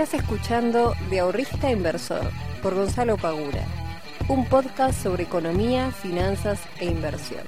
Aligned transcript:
Estás 0.00 0.22
escuchando 0.22 0.94
De 1.10 1.20
Ahorrista 1.20 1.70
Inversor 1.70 2.22
por 2.62 2.74
Gonzalo 2.74 3.18
Pagura, 3.18 3.66
un 4.28 4.46
podcast 4.46 5.02
sobre 5.02 5.24
economía, 5.24 5.90
finanzas 5.90 6.58
e 6.78 6.86
inversión. 6.86 7.42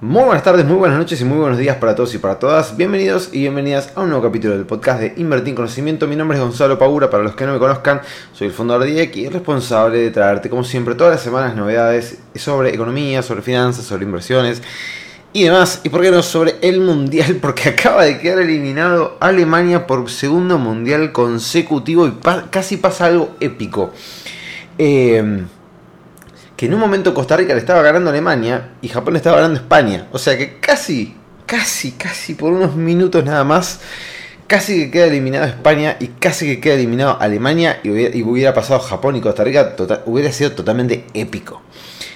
Muy 0.00 0.22
buenas 0.22 0.44
tardes, 0.44 0.64
muy 0.64 0.76
buenas 0.76 0.96
noches 0.96 1.20
y 1.20 1.24
muy 1.24 1.38
buenos 1.38 1.58
días 1.58 1.78
para 1.78 1.96
todos 1.96 2.14
y 2.14 2.18
para 2.18 2.38
todas. 2.38 2.76
Bienvenidos 2.76 3.30
y 3.32 3.40
bienvenidas 3.40 3.94
a 3.96 4.02
un 4.02 4.10
nuevo 4.10 4.22
capítulo 4.22 4.56
del 4.56 4.64
podcast 4.64 5.00
de 5.00 5.14
Invertir 5.16 5.48
en 5.48 5.56
Conocimiento. 5.56 6.06
Mi 6.06 6.14
nombre 6.14 6.38
es 6.38 6.44
Gonzalo 6.44 6.78
Pagura, 6.78 7.10
para 7.10 7.24
los 7.24 7.34
que 7.34 7.44
no 7.44 7.54
me 7.54 7.58
conozcan, 7.58 8.00
soy 8.32 8.46
el 8.46 8.52
fundador 8.52 8.84
de 8.84 8.92
IEC 8.92 9.16
y 9.16 9.28
responsable 9.28 9.98
de 9.98 10.12
traerte, 10.12 10.48
como 10.48 10.62
siempre, 10.62 10.94
todas 10.94 11.14
las 11.14 11.22
semanas 11.22 11.56
novedades 11.56 12.18
sobre 12.36 12.72
economía, 12.72 13.22
sobre 13.22 13.42
finanzas, 13.42 13.84
sobre 13.84 14.04
inversiones 14.04 14.62
y 15.36 15.44
demás. 15.44 15.82
Y 15.84 15.90
por 15.90 16.00
qué 16.00 16.10
no 16.10 16.22
sobre 16.22 16.56
el 16.62 16.80
mundial, 16.80 17.36
porque 17.42 17.68
acaba 17.68 18.04
de 18.04 18.18
quedar 18.18 18.38
eliminado 18.38 19.18
Alemania 19.20 19.86
por 19.86 20.10
segundo 20.10 20.58
mundial 20.58 21.12
consecutivo 21.12 22.06
y 22.06 22.14
casi 22.50 22.78
pasa 22.78 23.06
algo 23.06 23.36
épico. 23.40 23.92
Eh, 24.78 25.44
que 26.56 26.66
en 26.66 26.74
un 26.74 26.80
momento 26.80 27.12
Costa 27.12 27.36
Rica 27.36 27.52
le 27.52 27.60
estaba 27.60 27.82
ganando 27.82 28.08
Alemania 28.08 28.70
y 28.80 28.88
Japón 28.88 29.12
le 29.12 29.18
estaba 29.18 29.36
ganando 29.36 29.60
España. 29.60 30.08
O 30.10 30.18
sea 30.18 30.38
que 30.38 30.58
casi, 30.58 31.14
casi, 31.44 31.92
casi 31.92 32.32
por 32.32 32.54
unos 32.54 32.74
minutos 32.74 33.22
nada 33.22 33.44
más, 33.44 33.80
casi 34.46 34.84
que 34.84 34.90
queda 34.90 35.06
eliminado 35.06 35.44
España 35.44 35.98
y 36.00 36.08
casi 36.08 36.46
que 36.46 36.60
queda 36.60 36.74
eliminado 36.74 37.18
Alemania 37.20 37.80
y 37.82 38.22
hubiera, 38.22 38.54
pasado 38.54 38.80
Japón 38.80 39.16
y 39.16 39.20
Costa 39.20 39.44
Rica, 39.44 39.76
tota, 39.76 40.02
hubiera 40.06 40.32
sido 40.32 40.52
totalmente 40.52 41.04
épico. 41.12 41.60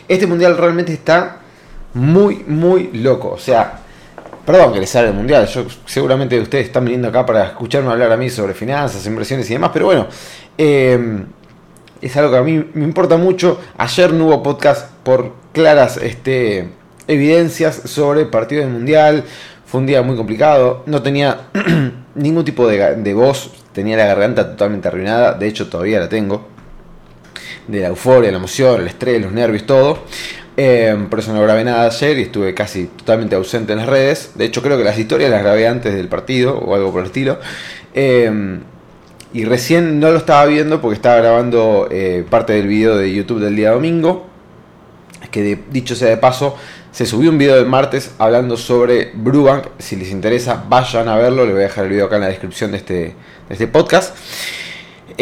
Este 0.08 0.26
mundial 0.26 0.56
realmente 0.56 0.94
está 0.94 1.40
muy, 1.94 2.44
muy 2.46 2.90
loco. 2.92 3.30
O 3.30 3.38
sea, 3.38 3.80
perdón 4.44 4.72
que 4.72 4.80
les 4.80 4.90
sale 4.90 5.08
el 5.08 5.14
mundial. 5.14 5.46
Yo 5.46 5.66
seguramente 5.86 6.38
ustedes 6.38 6.66
están 6.66 6.84
viniendo 6.84 7.08
acá 7.08 7.24
para 7.26 7.44
escucharme 7.44 7.90
hablar 7.90 8.12
a 8.12 8.16
mí 8.16 8.30
sobre 8.30 8.54
finanzas, 8.54 9.06
inversiones 9.06 9.48
y 9.50 9.54
demás, 9.54 9.70
pero 9.72 9.86
bueno. 9.86 10.06
Eh, 10.58 11.24
es 12.00 12.16
algo 12.16 12.30
que 12.30 12.38
a 12.38 12.42
mí 12.42 12.64
me 12.74 12.84
importa 12.84 13.16
mucho. 13.16 13.60
Ayer 13.76 14.12
no 14.12 14.26
hubo 14.26 14.42
podcast 14.42 14.90
por 15.02 15.34
claras 15.52 15.98
este, 15.98 16.68
evidencias 17.06 17.82
sobre 17.84 18.24
partido 18.24 18.62
del 18.62 18.70
Mundial. 18.70 19.24
Fue 19.66 19.80
un 19.80 19.86
día 19.86 20.02
muy 20.02 20.16
complicado. 20.16 20.82
No 20.86 21.02
tenía 21.02 21.48
ningún 22.14 22.44
tipo 22.44 22.66
de, 22.66 23.14
voz. 23.14 23.50
Tenía 23.72 23.96
la 23.96 24.06
garganta 24.06 24.50
totalmente 24.50 24.88
arruinada. 24.88 25.34
De 25.34 25.46
hecho, 25.46 25.68
todavía 25.68 26.00
la 26.00 26.08
tengo. 26.08 26.48
De 27.68 27.80
la 27.80 27.88
euforia, 27.88 28.30
la 28.30 28.38
emoción, 28.38 28.80
el 28.80 28.88
estrés, 28.88 29.20
los 29.20 29.32
nervios, 29.32 29.64
todo. 29.66 29.98
Eh, 30.56 31.06
por 31.08 31.20
eso 31.20 31.32
no 31.32 31.42
grabé 31.42 31.64
nada 31.64 31.86
ayer 31.86 32.18
y 32.18 32.22
estuve 32.22 32.54
casi 32.54 32.86
totalmente 32.86 33.34
ausente 33.36 33.72
en 33.72 33.78
las 33.78 33.88
redes. 33.88 34.32
De 34.34 34.44
hecho, 34.44 34.62
creo 34.62 34.76
que 34.76 34.84
las 34.84 34.98
historias 34.98 35.30
las 35.30 35.42
grabé 35.42 35.66
antes 35.66 35.94
del 35.94 36.08
partido 36.08 36.58
o 36.58 36.74
algo 36.74 36.92
por 36.92 37.00
el 37.00 37.06
estilo. 37.06 37.38
Eh, 37.94 38.60
y 39.32 39.44
recién 39.44 40.00
no 40.00 40.10
lo 40.10 40.16
estaba 40.16 40.44
viendo 40.46 40.80
porque 40.80 40.96
estaba 40.96 41.16
grabando 41.16 41.86
eh, 41.90 42.24
parte 42.28 42.52
del 42.52 42.66
video 42.66 42.96
de 42.96 43.12
YouTube 43.12 43.40
del 43.40 43.54
día 43.54 43.70
domingo. 43.70 44.26
Que 45.30 45.56
dicho 45.70 45.94
sea 45.94 46.08
de 46.08 46.16
paso, 46.16 46.56
se 46.90 47.06
subió 47.06 47.30
un 47.30 47.38
video 47.38 47.54
del 47.54 47.66
martes 47.66 48.12
hablando 48.18 48.56
sobre 48.56 49.12
Brubank. 49.14 49.66
Si 49.78 49.94
les 49.94 50.10
interesa, 50.10 50.64
vayan 50.68 51.08
a 51.08 51.16
verlo. 51.16 51.44
Les 51.44 51.54
voy 51.54 51.62
a 51.62 51.66
dejar 51.66 51.84
el 51.84 51.90
video 51.90 52.06
acá 52.06 52.16
en 52.16 52.22
la 52.22 52.28
descripción 52.28 52.72
de 52.72 52.78
este, 52.78 52.94
de 52.94 53.14
este 53.50 53.68
podcast. 53.68 54.16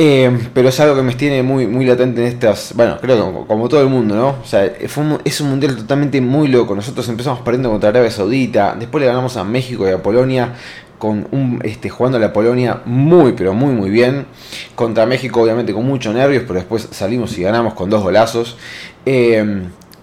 Eh, 0.01 0.31
pero 0.55 0.69
es 0.69 0.79
algo 0.79 0.95
que 0.95 1.03
me 1.03 1.13
tiene 1.15 1.43
muy, 1.43 1.67
muy 1.67 1.85
latente 1.85 2.21
en 2.21 2.29
estas. 2.29 2.73
Bueno, 2.77 2.99
creo 3.01 3.17
que 3.17 3.47
como, 3.49 3.69
todo 3.69 3.83
el 3.83 3.89
mundo, 3.89 4.15
¿no? 4.15 4.29
O 4.41 4.45
sea, 4.45 4.65
es 4.65 4.97
un 5.41 5.49
mundial 5.51 5.75
totalmente 5.75 6.21
muy 6.21 6.47
loco. 6.47 6.77
Nosotros 6.77 7.09
empezamos 7.09 7.41
perdiendo 7.41 7.69
contra 7.69 7.89
Arabia 7.89 8.09
Saudita. 8.09 8.77
Después 8.79 9.01
le 9.01 9.09
ganamos 9.09 9.37
a 9.37 9.43
México 9.43 9.89
y 9.89 9.91
a 9.91 10.01
Polonia 10.01 10.55
con 10.99 11.27
un 11.33 11.61
este, 11.65 11.91
jugando 11.91 12.17
a 12.17 12.21
la 12.21 12.33
Polonia 12.33 12.83
muy 12.85 13.33
pero 13.33 13.55
muy 13.55 13.73
muy 13.73 13.89
bien 13.89 14.27
contra 14.75 15.07
México 15.07 15.41
obviamente 15.41 15.73
con 15.73 15.87
muchos 15.87 16.13
nervios 16.13 16.43
pero 16.45 16.55
después 16.59 16.89
salimos 16.91 17.39
y 17.39 17.43
ganamos 17.43 17.75
con 17.75 17.89
dos 17.89 18.03
golazos 18.03 18.57
eh, 19.07 19.63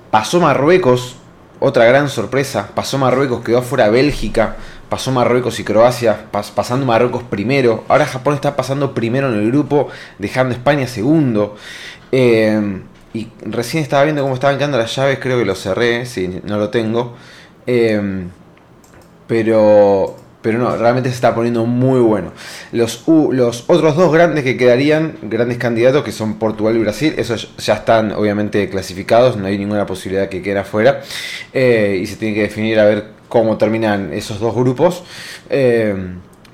pasó 0.10 0.40
Marruecos 0.40 1.18
otra 1.60 1.84
gran 1.84 2.08
sorpresa 2.08 2.70
pasó 2.74 2.98
Marruecos 2.98 3.44
quedó 3.44 3.62
fuera 3.62 3.90
Bélgica 3.90 4.56
pasó 4.90 5.12
Marruecos 5.12 5.60
y 5.60 5.64
Croacia 5.64 6.26
pasando 6.32 6.86
Marruecos 6.86 7.24
primero 7.24 7.84
ahora 7.88 8.06
Japón 8.06 8.36
está 8.36 8.56
pasando 8.56 8.94
primero 8.94 9.30
en 9.30 9.40
el 9.40 9.48
grupo 9.48 9.90
dejando 10.20 10.54
España 10.54 10.88
segundo 10.88 11.56
eh, 12.12 12.82
y 13.14 13.28
recién 13.46 13.84
estaba 13.84 14.04
viendo 14.04 14.22
cómo 14.22 14.34
estaban 14.36 14.58
quedando 14.58 14.78
las 14.78 14.96
llaves 14.96 15.20
creo 15.20 15.38
que 15.40 15.46
lo 15.46 15.56
cerré 15.56 16.06
si 16.06 16.42
no 16.44 16.58
lo 16.58 16.70
tengo 16.70 17.16
eh, 17.66 18.28
pero 19.28 20.16
pero 20.46 20.60
no, 20.60 20.78
realmente 20.78 21.10
se 21.10 21.16
está 21.16 21.34
poniendo 21.34 21.66
muy 21.66 22.00
bueno. 22.02 22.32
Los, 22.72 23.04
los 23.08 23.64
otros 23.66 23.96
dos 23.96 24.14
grandes 24.14 24.44
que 24.44 24.56
quedarían, 24.56 25.18
grandes 25.24 25.58
candidatos, 25.58 26.04
que 26.04 26.12
son 26.12 26.36
Portugal 26.36 26.76
y 26.76 26.82
Brasil, 26.82 27.16
esos 27.18 27.58
ya 27.58 27.74
están 27.74 28.12
obviamente 28.12 28.70
clasificados, 28.70 29.38
no 29.38 29.48
hay 29.48 29.58
ninguna 29.58 29.88
posibilidad 29.88 30.30
que 30.30 30.44
queden 30.44 30.60
afuera. 30.60 31.02
Eh, 31.52 31.98
y 32.00 32.06
se 32.06 32.18
tiene 32.18 32.36
que 32.36 32.42
definir 32.44 32.80
a 32.80 32.86
ver 32.86 33.15
cómo 33.36 33.58
terminan 33.58 34.14
esos 34.14 34.40
dos 34.40 34.56
grupos. 34.56 35.04
Eh, 35.50 35.94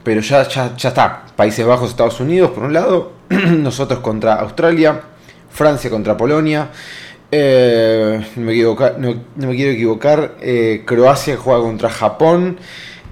pero 0.04 0.20
ya, 0.22 0.48
ya, 0.48 0.74
está. 0.76 1.28
Países 1.36 1.64
Bajos, 1.64 1.92
Estados 1.92 2.20
Unidos, 2.20 2.50
por 2.50 2.64
un 2.64 2.74
lado. 2.74 3.12
nosotros 3.30 4.00
contra 4.00 4.34
Australia. 4.34 5.00
Francia 5.52 5.92
contra 5.92 6.18
Polonia. 6.18 6.70
Eh, 7.32 8.20
no, 8.36 8.42
me 8.42 8.64
no, 8.64 9.48
me 9.48 9.56
quiero 9.56 9.74
equivocar. 9.74 10.38
Croacia 10.86 11.38
juega 11.38 11.62
contra 11.62 11.92
Japón. 11.92 12.58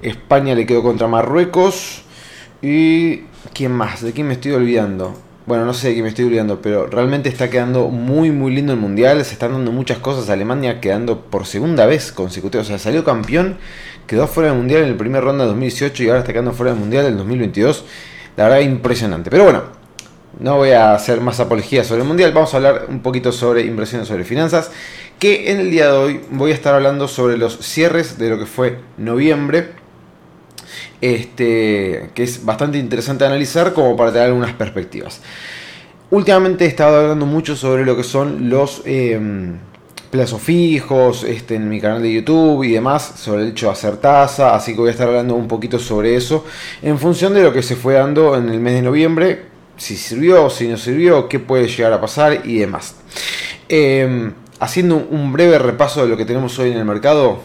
España 0.02 0.56
le 0.56 0.66
quedó 0.66 0.82
contra 0.82 1.08
Marruecos. 1.08 2.02
Y. 2.64 3.26
¿Quién 3.54 3.72
más? 3.72 4.02
¿De 4.02 4.14
quién 4.14 4.28
me 4.28 4.34
estoy 4.34 4.54
olvidando? 4.54 5.29
Bueno, 5.50 5.66
no 5.66 5.74
sé 5.74 5.88
de 5.88 5.94
quién 5.94 6.04
me 6.04 6.10
estoy 6.10 6.26
olvidando, 6.26 6.62
pero 6.62 6.86
realmente 6.86 7.28
está 7.28 7.50
quedando 7.50 7.88
muy, 7.88 8.30
muy 8.30 8.54
lindo 8.54 8.72
el 8.72 8.78
mundial. 8.78 9.26
Se 9.26 9.34
están 9.34 9.54
dando 9.54 9.72
muchas 9.72 9.98
cosas. 9.98 10.30
Alemania 10.30 10.80
quedando 10.80 11.22
por 11.22 11.48
segunda 11.48 11.88
vez 11.88 12.12
consecutiva. 12.12 12.62
O 12.62 12.64
sea, 12.64 12.78
salió 12.78 13.04
campeón, 13.04 13.58
quedó 14.06 14.28
fuera 14.28 14.52
del 14.52 14.60
mundial 14.60 14.84
en 14.84 14.90
el 14.90 14.96
primer 14.96 15.24
ronda 15.24 15.46
de 15.46 15.48
2018 15.48 16.04
y 16.04 16.08
ahora 16.10 16.20
está 16.20 16.34
quedando 16.34 16.52
fuera 16.52 16.74
del 16.74 16.80
mundial 16.80 17.08
en 17.08 17.18
2022. 17.18 17.84
La 18.38 18.44
verdad, 18.44 18.60
impresionante. 18.60 19.32
Pero 19.32 19.46
bueno, 19.46 19.64
no 20.40 20.58
voy 20.58 20.70
a 20.70 20.94
hacer 20.94 21.20
más 21.20 21.40
apología 21.40 21.84
sobre 21.84 22.04
el 22.04 22.08
mundial. 22.08 22.32
Vamos 22.32 22.54
a 22.54 22.58
hablar 22.58 22.86
un 22.88 23.00
poquito 23.00 23.32
sobre 23.32 23.64
inversiones, 23.64 24.08
sobre 24.08 24.26
finanzas. 24.26 24.70
Que 25.18 25.52
en 25.52 25.62
el 25.62 25.72
día 25.72 25.92
de 25.92 25.98
hoy 25.98 26.22
voy 26.30 26.52
a 26.52 26.54
estar 26.54 26.76
hablando 26.76 27.08
sobre 27.08 27.40
los 27.40 27.58
cierres 27.58 28.20
de 28.20 28.30
lo 28.30 28.38
que 28.38 28.46
fue 28.46 28.78
noviembre 29.00 29.79
este, 31.02 32.10
que 32.14 32.24
es 32.24 32.44
bastante 32.44 32.78
interesante 32.78 33.26
analizar 33.26 33.74
como 33.74 33.96
para 33.96 34.12
tener 34.12 34.28
algunas 34.28 34.54
perspectivas. 34.54 35.22
Últimamente 36.12 36.66
he 36.66 36.68
estado 36.68 37.02
hablando 37.02 37.26
mucho 37.26 37.56
sobre 37.56 37.86
lo 37.86 37.96
que 37.96 38.04
son 38.04 38.50
los 38.50 38.82
em, 38.86 39.58
plazos 40.10 40.42
fijos 40.42 41.24
este, 41.24 41.56
en 41.56 41.70
mi 41.70 41.80
canal 41.80 42.02
de 42.02 42.12
YouTube 42.12 42.64
y 42.64 42.72
demás, 42.72 43.14
sobre 43.18 43.44
el 43.44 43.50
hecho 43.50 43.68
de 43.68 43.74
hacer 43.74 43.98
tasa, 43.98 44.56
así 44.56 44.74
que 44.74 44.80
voy 44.80 44.90
a 44.90 44.92
estar 44.92 45.08
hablando 45.08 45.36
un 45.36 45.48
poquito 45.48 45.78
sobre 45.78 46.16
eso 46.16 46.46
en 46.82 46.98
función 46.98 47.34
de 47.34 47.44
lo 47.44 47.54
que 47.54 47.62
se 47.62 47.76
fue 47.76 47.94
dando 47.94 48.36
en 48.36 48.50
el 48.50 48.60
mes 48.60 48.74
de 48.74 48.82
noviembre, 48.82 49.46
si 49.78 49.96
sirvió, 49.96 50.50
si 50.50 50.68
no 50.68 50.78
sirvió, 50.78 51.30
qué 51.30 51.40
puede 51.40 51.68
llegar 51.68 51.94
a 51.94 52.02
pasar 52.02 52.42
y 52.44 52.58
demás. 52.58 52.96
Em, 53.70 54.34
haciendo 54.60 54.98
un 54.98 55.32
breve 55.32 55.60
repaso 55.60 56.02
de 56.02 56.10
lo 56.10 56.18
que 56.18 56.26
tenemos 56.26 56.58
hoy 56.60 56.72
en 56.72 56.78
el 56.78 56.86
mercado, 56.86 57.40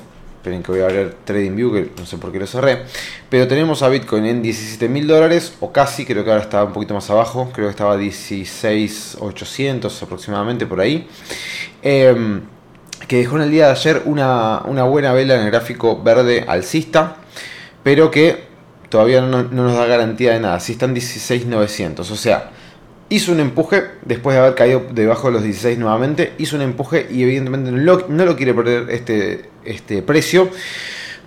Esperen 0.45 0.63
que 0.63 0.73
voy 0.73 0.83
a 0.83 0.85
abrir 0.85 1.17
TradingView, 1.25 1.73
que 1.73 1.91
no 1.97 2.05
sé 2.05 2.19
por 2.19 2.31
qué 2.31 2.39
lo 2.39 2.47
cerré. 2.47 2.83
Pero 3.31 3.49
tenemos 3.49 3.83
a 3.83 3.89
Bitcoin 3.89 4.27
en 4.27 4.43
17 4.43 4.91
mil 4.91 5.07
dólares, 5.07 5.55
o 5.61 5.73
casi, 5.73 6.05
creo 6.05 6.23
que 6.23 6.31
ahora 6.31 6.43
está 6.43 6.63
un 6.65 6.75
poquito 6.75 6.93
más 6.93 7.09
abajo. 7.09 7.51
Creo 7.55 7.69
que 7.69 7.71
estaba 7.71 7.97
16,800 7.97 10.03
aproximadamente 10.03 10.67
por 10.67 10.83
ahí. 10.83 11.09
Em, 11.81 12.43
que 13.09 13.17
dejó 13.17 13.37
en 13.37 13.43
el 13.45 13.53
día 13.53 13.69
de 13.69 13.73
ayer 13.73 14.03
una, 14.05 14.59
buena 14.59 15.15
vela 15.15 15.37
en 15.37 15.41
el 15.41 15.51
gráfico 15.51 16.03
verde 16.03 16.45
alcista, 16.47 17.17
pero 17.83 18.11
que 18.11 18.45
todavía 18.91 19.23
no, 19.23 19.45
no 19.45 19.63
nos 19.63 19.79
da 19.79 19.87
garantía 19.87 20.35
de 20.35 20.41
nada. 20.41 20.61
Si 20.61 20.73
están 20.73 20.93
16,900, 20.93 22.11
o 22.11 22.17
sea 22.17 22.51
hizo 23.15 23.33
un 23.33 23.41
empuje 23.41 23.83
después 24.05 24.35
de 24.35 24.41
haber 24.41 24.55
caído 24.55 24.83
debajo 24.91 25.29
de 25.29 25.35
los 25.35 25.43
16 25.43 25.79
nuevamente, 25.79 26.33
hizo 26.39 26.57
un 26.57 26.63
empuje 26.63 27.07
y 27.11 27.23
evidentemente 27.23 27.71
no 27.71 28.25
lo, 28.25 28.37
quiere 28.37 28.55
perder 28.55 28.91
este, 28.91 29.51
este 29.65 30.03
precio. 30.03 30.49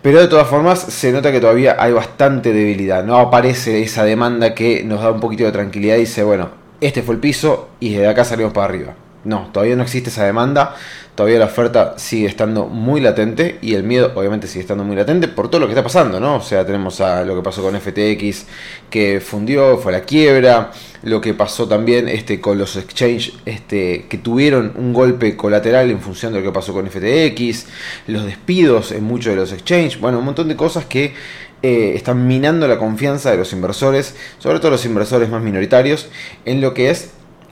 Pero 0.02 0.20
de 0.20 0.28
todas 0.28 0.48
formas 0.48 0.80
se 0.80 1.12
nota 1.12 1.32
que 1.32 1.40
todavía 1.40 1.76
hay 1.80 1.92
bastante 1.92 2.54
debilidad. 2.54 3.04
No 3.04 3.18
aparece 3.18 3.82
esa 3.82 4.04
demanda 4.04 4.54
que 4.54 4.84
nos 4.84 5.02
da 5.02 5.12
un 5.12 5.20
poquito 5.20 5.46
de 5.46 5.52
tranquilidad 5.52 5.96
y 5.96 6.02
dice, 6.02 6.24
bueno, 6.24 6.50
este 6.82 7.02
fue 7.02 7.16
el 7.16 7.22
piso 7.22 7.70
y 7.80 7.94
desde 7.94 8.08
acá 8.08 8.24
salimos 8.24 8.54
para 8.54 8.66
arriba. 8.66 8.96
No, 9.28 9.50
todavía 9.52 9.76
no 9.76 9.84
existe 9.84 10.10
esa 10.10 10.26
demanda 10.26 10.76
todavía 11.18 11.40
la 11.40 11.46
oferta 11.46 11.96
sigue 11.98 12.28
estando 12.28 12.68
muy 12.68 13.02
latente 13.02 13.58
y 13.64 13.74
el 13.74 13.82
miedo 13.82 14.12
obviamente 14.14 14.46
sigue 14.46 14.62
estando 14.62 14.84
muy 14.84 14.96
latente 14.96 15.28
por 15.28 15.50
todo 15.50 15.60
lo 15.62 15.66
que 15.66 15.72
está 15.72 15.82
pasando, 15.82 16.20
¿no? 16.20 16.36
O 16.36 16.42
sea, 16.42 16.64
tenemos 16.64 17.02
a 17.02 17.26
lo 17.26 17.36
que 17.36 17.42
pasó 17.42 17.64
con 17.64 17.76
FTX 17.76 18.46
que 18.92 19.20
fundió, 19.20 19.80
fue 19.80 19.92
la 19.92 20.02
quiebra, 20.02 20.72
lo 21.02 21.20
que 21.20 21.34
pasó 21.34 21.68
también 21.68 22.08
este, 22.08 22.40
con 22.40 22.60
los 22.60 22.76
exchanges 22.76 23.34
este, 23.48 24.06
que 24.08 24.20
tuvieron 24.20 24.74
un 24.78 24.94
golpe 24.94 25.36
colateral 25.36 25.90
en 25.90 26.02
función 26.02 26.34
de 26.34 26.40
lo 26.40 26.46
que 26.46 26.52
pasó 26.52 26.72
con 26.72 26.88
FTX, 26.88 27.66
los 28.06 28.24
despidos 28.24 28.92
en 28.92 29.04
muchos 29.04 29.32
de 29.32 29.38
los 29.38 29.52
exchanges, 29.52 30.00
bueno, 30.00 30.20
un 30.20 30.26
montón 30.26 30.48
de 30.48 30.56
cosas 30.56 30.86
que 30.86 31.16
eh, 31.64 31.94
están 31.96 32.28
minando 32.28 32.68
la 32.68 32.78
confianza 32.78 33.32
de 33.32 33.38
los 33.38 33.52
inversores, 33.54 34.16
sobre 34.38 34.60
todo 34.60 34.70
los 34.70 34.86
inversores 34.86 35.30
más 35.30 35.42
minoritarios, 35.42 36.10
en 36.46 36.62
lo 36.62 36.76
que 36.76 36.92
es 36.92 37.10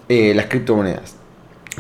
eh, 0.07 0.36
las 0.36 0.45
criptomonedas. 0.45 1.25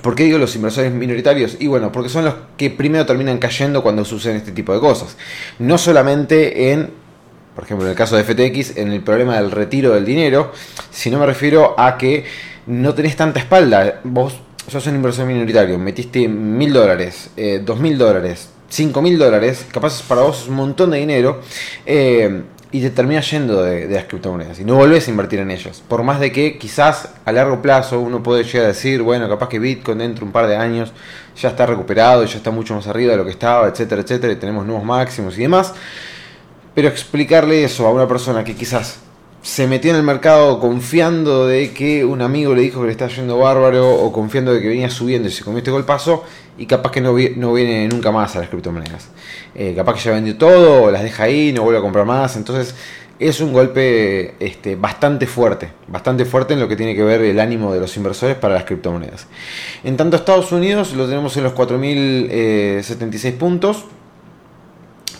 ¿Por 0.01 0.15
qué 0.15 0.23
digo 0.23 0.37
los 0.37 0.55
inversores 0.55 0.91
minoritarios? 0.91 1.57
Y 1.59 1.67
bueno, 1.67 1.91
porque 1.91 2.09
son 2.09 2.25
los 2.25 2.35
que 2.57 2.69
primero 2.69 3.05
terminan 3.05 3.37
cayendo 3.37 3.81
cuando 3.81 4.05
suceden 4.05 4.37
este 4.37 4.51
tipo 4.51 4.73
de 4.73 4.79
cosas. 4.79 5.17
No 5.59 5.77
solamente 5.77 6.71
en, 6.71 6.91
por 7.55 7.63
ejemplo, 7.63 7.85
en 7.85 7.91
el 7.91 7.97
caso 7.97 8.15
de 8.17 8.23
FTX, 8.23 8.77
en 8.77 8.91
el 8.91 9.01
problema 9.01 9.35
del 9.35 9.51
retiro 9.51 9.93
del 9.93 10.05
dinero, 10.05 10.51
sino 10.91 11.19
me 11.19 11.25
refiero 11.25 11.79
a 11.79 11.97
que 11.97 12.25
no 12.67 12.93
tenés 12.93 13.15
tanta 13.15 13.39
espalda. 13.39 14.01
Vos 14.03 14.39
sos 14.67 14.85
un 14.87 14.95
inversor 14.95 15.25
minoritario, 15.25 15.77
metiste 15.79 16.27
mil 16.27 16.73
dólares, 16.73 17.29
eh, 17.37 17.61
dos 17.63 17.79
mil 17.79 17.97
dólares, 17.97 18.49
cinco 18.69 19.01
mil 19.01 19.17
dólares, 19.17 19.65
capaz 19.71 20.01
para 20.03 20.21
vos 20.21 20.43
es 20.43 20.47
un 20.47 20.55
montón 20.55 20.91
de 20.91 20.97
dinero. 20.97 21.41
Eh, 21.85 22.43
y 22.75 22.81
te 22.81 22.89
terminas 22.89 23.31
yendo 23.31 23.63
de, 23.63 23.87
las 23.87 24.03
criptomonedas 24.03 24.59
y 24.59 24.65
no 24.65 24.75
volvés 24.75 25.07
a 25.07 25.11
invertir 25.11 25.39
en 25.39 25.49
ellas. 25.49 25.81
Por 25.87 26.03
más 26.03 26.19
de 26.19 26.33
que 26.33 26.57
quizás 26.57 27.07
a 27.23 27.31
largo 27.31 27.61
plazo 27.61 28.01
uno 28.01 28.21
puede 28.21 28.43
llegar 28.43 28.65
a 28.65 28.67
decir, 28.67 29.01
bueno, 29.01 29.29
capaz 29.29 29.47
que 29.47 29.59
Bitcoin 29.59 29.99
dentro 29.99 30.19
de 30.19 30.25
un 30.25 30.33
par 30.33 30.47
de 30.47 30.57
años 30.57 30.91
ya 31.37 31.47
está 31.47 31.65
recuperado 31.65 32.25
y 32.25 32.27
ya 32.27 32.35
está 32.35 32.51
mucho 32.51 32.75
más 32.75 32.85
arriba 32.87 33.13
de 33.13 33.17
lo 33.17 33.23
que 33.23 33.31
estaba, 33.31 33.69
etcétera, 33.69 34.01
etcétera, 34.01 34.33
y 34.33 34.35
tenemos 34.35 34.65
nuevos 34.65 34.83
máximos 34.83 35.37
y 35.37 35.43
demás. 35.43 35.73
Pero 36.73 36.89
explicarle 36.89 37.63
eso 37.63 37.87
a 37.87 37.91
una 37.93 38.09
persona 38.09 38.43
que 38.43 38.55
quizás 38.55 38.99
se 39.45 39.67
metió 39.67 39.91
en 39.91 39.97
el 39.97 40.01
mercado 40.01 40.59
confiando 40.59 41.45
de 41.45 41.71
que 41.71 42.03
un 42.03 42.23
amigo 42.23 42.55
le 42.55 42.63
dijo 42.63 42.81
que 42.81 42.87
le 42.87 42.91
está 42.91 43.07
yendo 43.09 43.37
bárbaro 43.37 43.93
o 43.93 44.11
confiando 44.11 44.51
de 44.51 44.59
que 44.59 44.69
venía 44.69 44.89
subiendo 44.89 45.27
y 45.29 45.31
se 45.31 45.43
comió 45.43 45.59
este 45.59 45.69
golpazo 45.69 46.23
y 46.57 46.65
capaz 46.65 46.91
que 46.91 46.99
no, 46.99 47.13
viene 47.13 47.87
nunca 47.87 48.11
más 48.11 48.35
a 48.35 48.39
las 48.39 48.49
criptomonedas. 48.49 49.09
Eh, 49.53 49.73
capaz 49.75 49.93
que 49.93 49.99
ya 49.99 50.13
vendió 50.13 50.35
todo, 50.35 50.89
las 50.89 51.03
deja 51.03 51.25
ahí, 51.25 51.53
no 51.53 51.61
vuelve 51.61 51.77
a 51.77 51.83
comprar 51.83 52.07
más. 52.07 52.35
Entonces 52.37 52.73
es 53.19 53.39
un 53.39 53.53
golpe 53.53 54.33
este, 54.39 54.75
bastante 54.77 55.27
fuerte, 55.27 55.69
bastante 55.87 56.25
fuerte 56.25 56.55
en 56.55 56.59
lo 56.59 56.67
que 56.67 56.75
tiene 56.75 56.95
que 56.95 57.03
ver 57.03 57.21
el 57.21 57.39
ánimo 57.39 57.71
de 57.71 57.79
los 57.79 57.95
inversores 57.97 58.35
para 58.37 58.55
las 58.55 58.63
criptomonedas. 58.63 59.27
En 59.83 59.95
tanto 59.95 60.17
Estados 60.17 60.51
Unidos 60.51 60.95
lo 60.95 61.05
tenemos 61.05 61.37
en 61.37 61.43
los 61.43 61.53
4.076 61.53 63.37
puntos, 63.37 63.85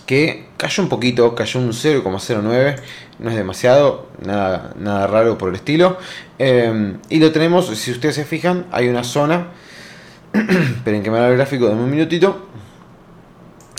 que 0.06 0.46
cayó 0.58 0.84
un 0.84 0.90
poquito, 0.90 1.36
cayó 1.36 1.60
un 1.60 1.70
0,09, 1.70 2.80
no 3.20 3.30
es 3.30 3.36
demasiado, 3.36 4.08
nada, 4.26 4.74
nada 4.78 5.08
raro 5.08 5.38
por 5.38 5.50
el 5.50 5.56
estilo. 5.56 5.98
Eh, 6.40 6.98
y 7.10 7.20
lo 7.20 7.32
tenemos, 7.32 7.68
si 7.68 7.92
ustedes 7.92 8.16
se 8.16 8.26
fijan, 8.26 8.66
hay 8.72 8.88
una 8.88 9.04
zona, 9.04 9.48
esperen 10.34 11.04
que 11.04 11.12
me 11.12 11.26
el 11.26 11.36
gráfico, 11.36 11.68
dame 11.68 11.84
un 11.84 11.92
minutito 11.92 12.56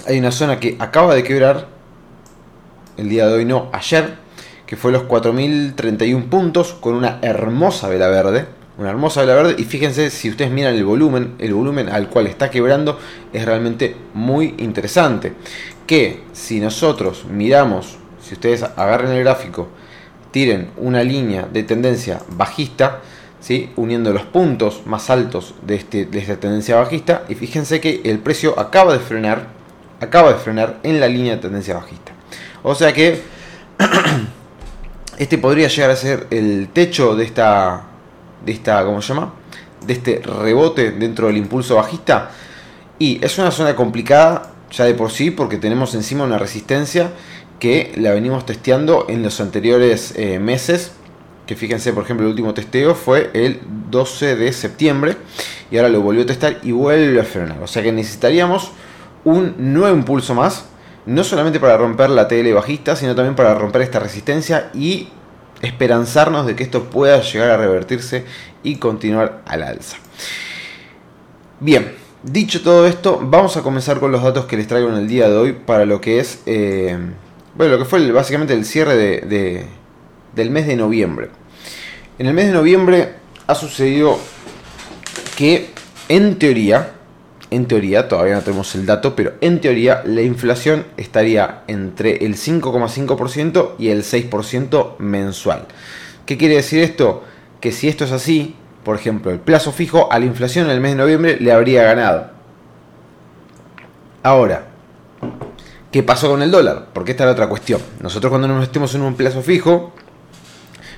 hay 0.07 0.19
una 0.19 0.31
zona 0.31 0.61
que 0.61 0.77
acaba 0.79 1.15
de 1.15 1.25
quebrar, 1.25 1.67
el 2.97 3.09
día 3.09 3.27
de 3.27 3.35
hoy 3.35 3.45
no, 3.45 3.69
ayer, 3.73 4.15
que 4.67 4.77
fue 4.77 4.93
los 4.93 5.03
4.031 5.05 6.29
puntos 6.29 6.75
con 6.75 6.95
una 6.95 7.19
hermosa 7.23 7.89
vela 7.89 8.09
verde. 8.09 8.47
Una 8.79 8.91
hermosa 8.91 9.23
vela 9.23 9.35
verde 9.35 9.57
y 9.59 9.65
fíjense 9.65 10.11
si 10.11 10.31
ustedes 10.31 10.51
miran 10.51 10.75
el 10.75 10.85
volumen, 10.85 11.35
el 11.39 11.55
volumen 11.55 11.89
al 11.89 12.09
cual 12.09 12.27
está 12.27 12.51
quebrando 12.51 12.99
es 13.33 13.45
realmente 13.45 13.97
muy 14.15 14.55
interesante. 14.59 15.33
Que 15.87 16.23
si 16.33 16.61
nosotros 16.61 17.25
miramos, 17.29 17.97
si 18.27 18.35
ustedes 18.35 18.63
agarren 18.63 19.13
el 19.13 19.23
gráfico, 19.23 19.69
tiren 20.31 20.71
una 20.77 21.03
línea 21.03 21.49
de 21.51 21.63
tendencia 21.63 22.21
bajista, 22.29 23.01
¿sí? 23.41 23.71
uniendo 23.77 24.13
los 24.13 24.23
puntos 24.23 24.83
más 24.87 25.11
altos 25.11 25.55
de, 25.63 25.77
este, 25.77 26.07
de 26.07 26.19
esta 26.19 26.37
tendencia 26.37 26.77
bajista 26.77 27.25
y 27.29 27.35
fíjense 27.35 27.81
que 27.81 28.03
el 28.05 28.19
precio 28.19 28.59
acaba 28.59 28.93
de 28.93 28.99
frenar 28.99 29.57
acaba 30.01 30.33
de 30.33 30.39
frenar 30.39 30.79
en 30.83 31.01
la 31.01 31.09
línea 31.09 31.37
de 31.37 31.43
tendencia 31.43 31.75
bajista. 31.75 32.13
O 32.63 32.75
sea 32.75 32.93
que 32.93 33.23
este 35.19 35.39
podría 35.39 35.69
llegar 35.69 35.91
a 35.91 35.97
ser 35.97 36.27
el 36.31 36.69
techo 36.73 37.15
de 37.15 37.25
esta, 37.25 37.85
de 38.45 38.53
esta, 38.53 38.85
¿cómo 38.85 39.01
se 39.03 39.15
llama? 39.15 39.33
De 39.87 39.93
este 39.93 40.21
rebote 40.23 40.93
dentro 40.93 41.29
del 41.29 41.37
impulso 41.37 41.77
bajista. 41.77 42.31
Y 42.99 43.25
es 43.25 43.39
una 43.39 43.51
zona 43.51 43.77
complicada 43.77 44.53
ya 44.71 44.85
de 44.85 44.95
por 44.95 45.11
sí 45.11 45.31
porque 45.31 45.59
tenemos 45.59 45.95
encima 45.95 46.25
una 46.25 46.39
resistencia 46.39 47.11
que 47.59 47.93
la 47.97 48.13
venimos 48.13 48.47
testeando 48.47 49.07
en 49.09 49.23
los 49.23 49.41
anteriores 49.41 50.15
eh, 50.17 50.39
meses. 50.39 50.93
Que 51.47 51.55
fíjense, 51.55 51.93
por 51.93 52.05
ejemplo, 52.05 52.27
el 52.27 52.31
último 52.31 52.55
testeo 52.55 52.95
fue 52.95 53.31
el 53.33 53.61
12 53.91 54.37
de 54.37 54.53
septiembre 54.53 55.17
y 55.71 55.77
ahora 55.77 55.89
lo 55.89 56.01
volvió 56.01 56.23
a 56.23 56.27
testar 56.27 56.59
y 56.63 56.73
vuelve 56.73 57.21
a 57.21 57.25
frenar. 57.25 57.63
O 57.63 57.67
sea 57.67 57.83
que 57.83 57.93
necesitaríamos 57.93 58.73
un 59.25 59.55
nuevo 59.59 59.97
impulso 59.97 60.35
más, 60.35 60.67
no 61.07 61.25
solamente 61.25 61.61
para 61.61 61.77
romper 61.77 62.11
la 62.11 62.29
TL 62.29 62.53
bajista, 62.53 62.97
sino 62.97 63.15
también 63.15 63.37
para 63.37 63.55
romper 63.55 63.83
esta 63.83 64.01
resistencia 64.01 64.71
y 64.75 65.09
esperanzarnos 65.63 66.47
de 66.47 66.57
que 66.57 66.65
esto 66.65 66.85
pueda 66.85 67.21
llegar 67.21 67.51
a 67.51 67.57
revertirse 67.57 68.25
y 68.63 68.77
continuar 68.77 69.43
al 69.47 69.63
alza. 69.63 69.97
Bien, 71.61 71.95
dicho 72.23 72.63
todo 72.63 72.87
esto, 72.87 73.21
vamos 73.23 73.57
a 73.57 73.63
comenzar 73.63 73.99
con 73.99 74.13
los 74.13 74.23
datos 74.23 74.45
que 74.47 74.57
les 74.57 74.67
traigo 74.67 74.89
en 74.89 74.97
el 74.97 75.09
día 75.09 75.29
de 75.29 75.37
hoy 75.37 75.53
para 75.53 75.87
lo 75.87 76.01
que 76.01 76.21
es, 76.21 76.43
eh, 76.47 76.99
bueno, 77.57 77.73
lo 77.73 77.79
que 77.79 77.85
fue 77.85 78.11
básicamente 78.13 78.55
el 78.55 78.65
cierre 78.65 78.97
de, 78.97 79.67
del 80.35 80.51
mes 80.51 80.67
de 80.67 80.77
noviembre. 80.77 81.31
En 82.19 82.27
el 82.27 82.35
mes 82.35 82.47
de 82.47 82.53
noviembre 82.53 83.15
ha 83.47 83.55
sucedido 83.55 84.19
que, 85.37 85.71
en 86.09 86.39
teoría, 86.39 86.93
en 87.51 87.67
teoría, 87.67 88.09
todavía 88.09 88.35
no 88.35 88.43
tenemos 88.43 88.75
el 88.75 88.85
dato, 88.85 89.17
pero 89.17 89.35
en 89.41 89.61
teoría 89.61 90.03
la 90.05 90.23
inflación 90.23 90.85
estaría 90.97 91.63
entre 91.67 92.25
el 92.27 92.35
5,5% 92.35 93.73
y 93.79 93.89
el 93.89 94.03
6% 94.03 94.99
mensual. 94.99 95.67
¿Qué 96.27 96.37
quiere 96.37 96.57
decir 96.57 96.83
esto? 96.83 97.25
Que 97.61 97.73
si 97.73 97.89
esto 97.89 98.05
es 98.05 98.13
así, 98.13 98.57
por 98.85 98.97
ejemplo, 98.97 99.31
el 99.31 99.39
plazo 99.39 99.73
fijo 99.73 100.13
a 100.13 100.19
la 100.19 100.27
inflación 100.27 100.67
en 100.67 100.73
el 100.73 100.81
mes 100.81 100.93
de 100.93 100.99
noviembre 100.99 101.39
le 101.41 101.53
habría 101.53 101.85
ganado. 101.85 102.31
Ahora, 104.23 104.66
¿qué 105.97 106.03
pasó 106.03 106.29
con 106.29 106.43
el 106.43 106.51
dólar? 106.51 106.89
Porque 106.93 107.13
esta 107.13 107.25
es 107.25 107.29
la 107.29 107.33
otra 107.33 107.49
cuestión. 107.49 107.81
Nosotros 108.01 108.29
cuando 108.29 108.47
nos 108.47 108.61
metemos 108.61 108.95
en 108.95 109.01
un 109.01 109.15
plazo 109.15 109.41
fijo, 109.41 109.95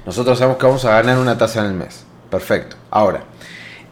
nosotros 0.05 0.37
sabemos 0.37 0.59
que 0.59 0.67
vamos 0.67 0.85
a 0.85 0.91
ganar 0.91 1.19
una 1.19 1.39
tasa 1.39 1.61
en 1.61 1.67
el 1.67 1.75
mes. 1.75 2.05
Perfecto. 2.29 2.75
Ahora, 2.91 3.23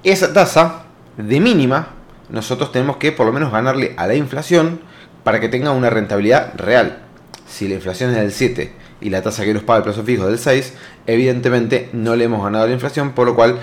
esa 0.03 0.33
tasa 0.33 0.87
de 1.17 1.39
mínima 1.39 1.91
nosotros 2.29 2.73
tenemos 2.73 2.97
que 2.97 3.13
por 3.13 3.25
lo 3.25 3.33
menos 3.33 3.53
ganarle 3.53 3.95
a 3.97 4.09
la 4.09 4.17
inflación 4.17 4.81
para 5.23 5.39
que 5.39 5.49
tenga 5.49 5.71
una 5.71 5.91
rentabilidad 5.91 6.55
real. 6.57 7.05
Si 7.47 7.69
la 7.69 7.75
inflación 7.75 8.11
es 8.11 8.17
del 8.17 8.33
7 8.33 8.73
y 9.01 9.11
la 9.11 9.23
tasa 9.23 9.45
que 9.45 9.55
nos 9.55 9.63
paga 9.63 9.79
el 9.79 9.85
plazo 9.85 10.03
fijo 10.03 10.25
es 10.25 10.31
del 10.31 10.39
6, 10.41 10.75
evidentemente 11.07 11.89
no 11.93 12.17
le 12.17 12.25
hemos 12.25 12.43
ganado 12.43 12.65
a 12.65 12.67
la 12.67 12.73
inflación, 12.75 13.13
por 13.13 13.29
lo 13.29 13.37
cual 13.37 13.61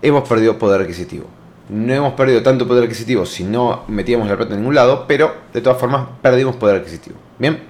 hemos 0.00 0.26
perdido 0.26 0.58
poder 0.58 0.80
adquisitivo. 0.80 1.26
No 1.68 1.92
hemos 1.92 2.12
perdido 2.12 2.42
tanto 2.42 2.68
poder 2.68 2.84
adquisitivo 2.84 3.26
si 3.26 3.42
no 3.42 3.84
metíamos 3.88 4.28
la 4.28 4.36
plata 4.36 4.54
en 4.54 4.60
ningún 4.60 4.76
lado, 4.76 5.06
pero 5.08 5.34
de 5.52 5.60
todas 5.60 5.78
formas 5.78 6.06
perdimos 6.22 6.56
poder 6.56 6.76
adquisitivo. 6.76 7.16
Bien, 7.38 7.60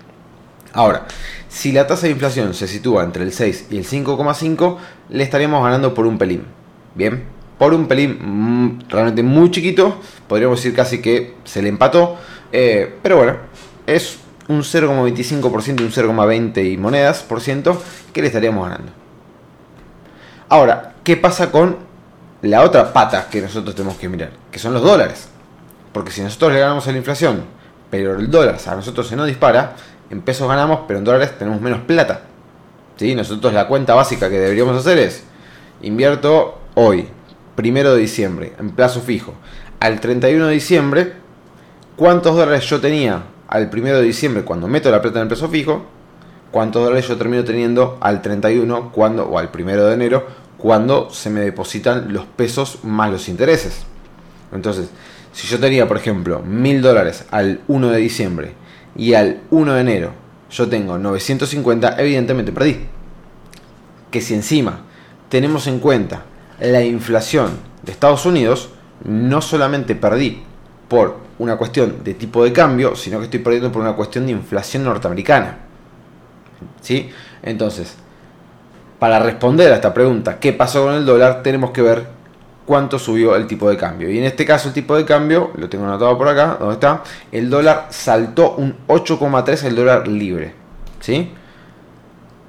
ahora, 0.72 1.06
si 1.48 1.72
la 1.72 1.86
tasa 1.86 2.06
de 2.06 2.12
inflación 2.12 2.52
se 2.52 2.68
sitúa 2.68 3.04
entre 3.04 3.22
el 3.22 3.32
6 3.32 3.68
y 3.70 3.78
el 3.78 3.86
5,5, 3.86 4.76
le 5.08 5.22
estaríamos 5.22 5.62
ganando 5.64 5.94
por 5.94 6.06
un 6.06 6.18
pelín. 6.18 6.44
Bien, 6.94 7.24
por 7.58 7.72
un 7.72 7.88
pelín 7.88 8.18
mm, 8.20 8.88
realmente 8.90 9.22
muy 9.22 9.50
chiquito, 9.50 9.96
podríamos 10.28 10.58
decir 10.58 10.74
casi 10.74 11.00
que 11.00 11.34
se 11.44 11.62
le 11.62 11.70
empató, 11.70 12.16
eh, 12.52 12.96
pero 13.02 13.16
bueno, 13.16 13.36
es 13.86 14.18
un 14.48 14.60
0,25% 14.60 15.80
y 15.80 15.84
un 15.84 15.90
0,20 15.90 16.72
y 16.72 16.76
monedas 16.76 17.22
por 17.22 17.40
ciento 17.40 17.82
que 18.12 18.20
le 18.20 18.26
estaríamos 18.26 18.68
ganando. 18.68 18.92
Ahora, 20.48 20.94
¿qué 21.02 21.16
pasa 21.16 21.50
con 21.50 21.85
la 22.46 22.62
otra 22.62 22.92
pata 22.92 23.28
que 23.30 23.40
nosotros 23.40 23.74
tenemos 23.74 23.96
que 23.96 24.08
mirar? 24.08 24.30
Que 24.50 24.58
son 24.58 24.74
los 24.74 24.82
dólares. 24.82 25.28
Porque 25.92 26.10
si 26.10 26.22
nosotros 26.22 26.52
le 26.52 26.60
ganamos 26.60 26.86
a 26.86 26.92
la 26.92 26.98
inflación, 26.98 27.44
pero 27.90 28.16
el 28.16 28.30
dólar 28.30 28.58
a 28.66 28.74
nosotros 28.74 29.06
se 29.08 29.16
nos 29.16 29.26
dispara, 29.26 29.74
en 30.10 30.20
pesos 30.22 30.48
ganamos, 30.48 30.80
pero 30.86 30.98
en 30.98 31.04
dólares 31.04 31.38
tenemos 31.38 31.60
menos 31.60 31.80
plata. 31.80 32.22
¿Sí? 32.96 33.14
Nosotros 33.14 33.52
la 33.52 33.66
cuenta 33.66 33.94
básica 33.94 34.28
que 34.28 34.38
deberíamos 34.38 34.76
hacer 34.76 34.98
es, 34.98 35.24
invierto 35.82 36.58
hoy 36.74 37.08
primero 37.54 37.94
de 37.94 38.00
diciembre, 38.00 38.52
en 38.58 38.70
plazo 38.70 39.00
fijo, 39.00 39.34
al 39.80 40.00
31 40.00 40.46
de 40.46 40.52
diciembre, 40.52 41.12
cuántos 41.96 42.36
dólares 42.36 42.64
yo 42.64 42.80
tenía 42.80 43.22
al 43.48 43.70
primero 43.70 43.98
de 43.98 44.04
diciembre 44.04 44.42
cuando 44.42 44.68
meto 44.68 44.90
la 44.90 45.00
plata 45.00 45.18
en 45.18 45.22
el 45.22 45.28
plazo 45.28 45.48
fijo, 45.48 45.84
cuántos 46.50 46.82
dólares 46.84 47.08
yo 47.08 47.16
termino 47.16 47.44
teniendo 47.44 47.98
al 48.00 48.22
31 48.22 48.92
cuando, 48.92 49.26
o 49.26 49.38
al 49.38 49.50
primero 49.50 49.86
de 49.86 49.94
enero 49.94 50.26
cuando 50.58 51.10
se 51.10 51.30
me 51.30 51.40
depositan 51.40 52.12
los 52.12 52.25
pesos 52.25 52.80
más 52.82 53.10
los 53.10 53.28
intereses. 53.28 53.84
Entonces, 54.52 54.88
si 55.32 55.46
yo 55.46 55.58
tenía, 55.60 55.86
por 55.86 55.96
ejemplo, 55.96 56.40
mil 56.40 56.80
dólares 56.80 57.26
al 57.30 57.60
1 57.68 57.90
de 57.90 57.98
diciembre 57.98 58.54
y 58.96 59.14
al 59.14 59.42
1 59.50 59.75
de 59.75 59.80
enero 59.80 60.12
yo 60.50 60.68
tengo 60.68 60.96
950, 60.96 61.96
evidentemente 61.98 62.52
perdí. 62.52 62.86
Que 64.10 64.20
si 64.20 64.34
encima 64.34 64.80
tenemos 65.28 65.66
en 65.66 65.80
cuenta 65.80 66.25
la 66.60 66.82
inflación 66.82 67.50
de 67.82 67.92
Estados 67.92 68.25
Unidos, 68.25 68.70
no 69.04 69.42
solamente 69.42 69.94
perdí 69.94 70.42
por 70.88 71.18
una 71.38 71.56
cuestión 71.56 72.02
de 72.02 72.14
tipo 72.14 72.44
de 72.44 72.52
cambio, 72.52 72.96
sino 72.96 73.18
que 73.18 73.25
estoy 73.25 73.40
perdiendo 73.40 73.70
por 73.70 73.82
una 73.82 73.94
cuestión 73.94 74.25
de 74.26 74.32
inflación 74.32 74.84
norteamericana. 74.84 75.58
¿sí? 76.80 77.10
Entonces, 77.42 77.96
para 78.98 79.18
responder 79.18 79.72
a 79.72 79.76
esta 79.76 79.92
pregunta, 79.92 80.38
¿qué 80.38 80.52
pasó 80.52 80.84
con 80.84 80.94
el 80.94 81.04
dólar? 81.04 81.42
Tenemos 81.42 81.70
que 81.70 81.82
ver 81.82 82.06
cuánto 82.64 82.98
subió 82.98 83.36
el 83.36 83.46
tipo 83.46 83.70
de 83.70 83.76
cambio. 83.76 84.10
Y 84.10 84.18
en 84.18 84.24
este 84.24 84.44
caso 84.44 84.68
el 84.68 84.74
tipo 84.74 84.96
de 84.96 85.04
cambio, 85.04 85.52
lo 85.56 85.68
tengo 85.68 85.84
anotado 85.84 86.18
por 86.18 86.28
acá, 86.28 86.56
¿dónde 86.58 86.74
está? 86.74 87.02
El 87.32 87.48
dólar 87.48 87.88
saltó 87.90 88.56
un 88.56 88.76
8,3 88.88 89.64
el 89.64 89.76
dólar 89.76 90.08
libre. 90.08 90.52
¿Sí? 91.00 91.30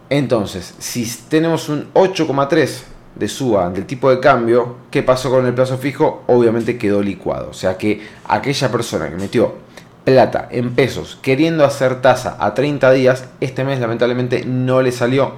Entonces, 0.09 0.73
si 0.79 1.05
tenemos 1.29 1.69
un 1.69 1.93
8,3 1.93 2.83
de 3.15 3.27
suba 3.27 3.69
del 3.69 3.85
tipo 3.85 4.09
de 4.09 4.19
cambio, 4.19 4.77
¿qué 4.91 5.03
pasó 5.03 5.29
con 5.29 5.45
el 5.45 5.53
plazo 5.53 5.77
fijo? 5.77 6.23
Obviamente 6.27 6.77
quedó 6.77 7.01
licuado. 7.01 7.49
O 7.49 7.53
sea 7.53 7.77
que 7.77 8.01
aquella 8.25 8.71
persona 8.71 9.09
que 9.09 9.15
metió 9.15 9.55
plata 10.03 10.47
en 10.51 10.73
pesos 10.73 11.19
queriendo 11.21 11.65
hacer 11.65 12.01
tasa 12.01 12.37
a 12.39 12.53
30 12.53 12.91
días, 12.91 13.25
este 13.41 13.65
mes 13.65 13.79
lamentablemente 13.79 14.45
no 14.45 14.81
le 14.81 14.91
salió. 14.91 15.33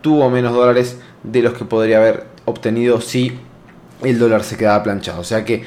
Tuvo 0.00 0.30
menos 0.30 0.52
dólares 0.52 0.98
de 1.22 1.42
los 1.42 1.54
que 1.54 1.64
podría 1.64 1.98
haber 1.98 2.24
obtenido 2.44 3.00
si 3.00 3.38
el 4.02 4.18
dólar 4.18 4.44
se 4.44 4.56
quedaba 4.56 4.82
planchado. 4.82 5.20
O 5.20 5.24
sea 5.24 5.44
que 5.44 5.64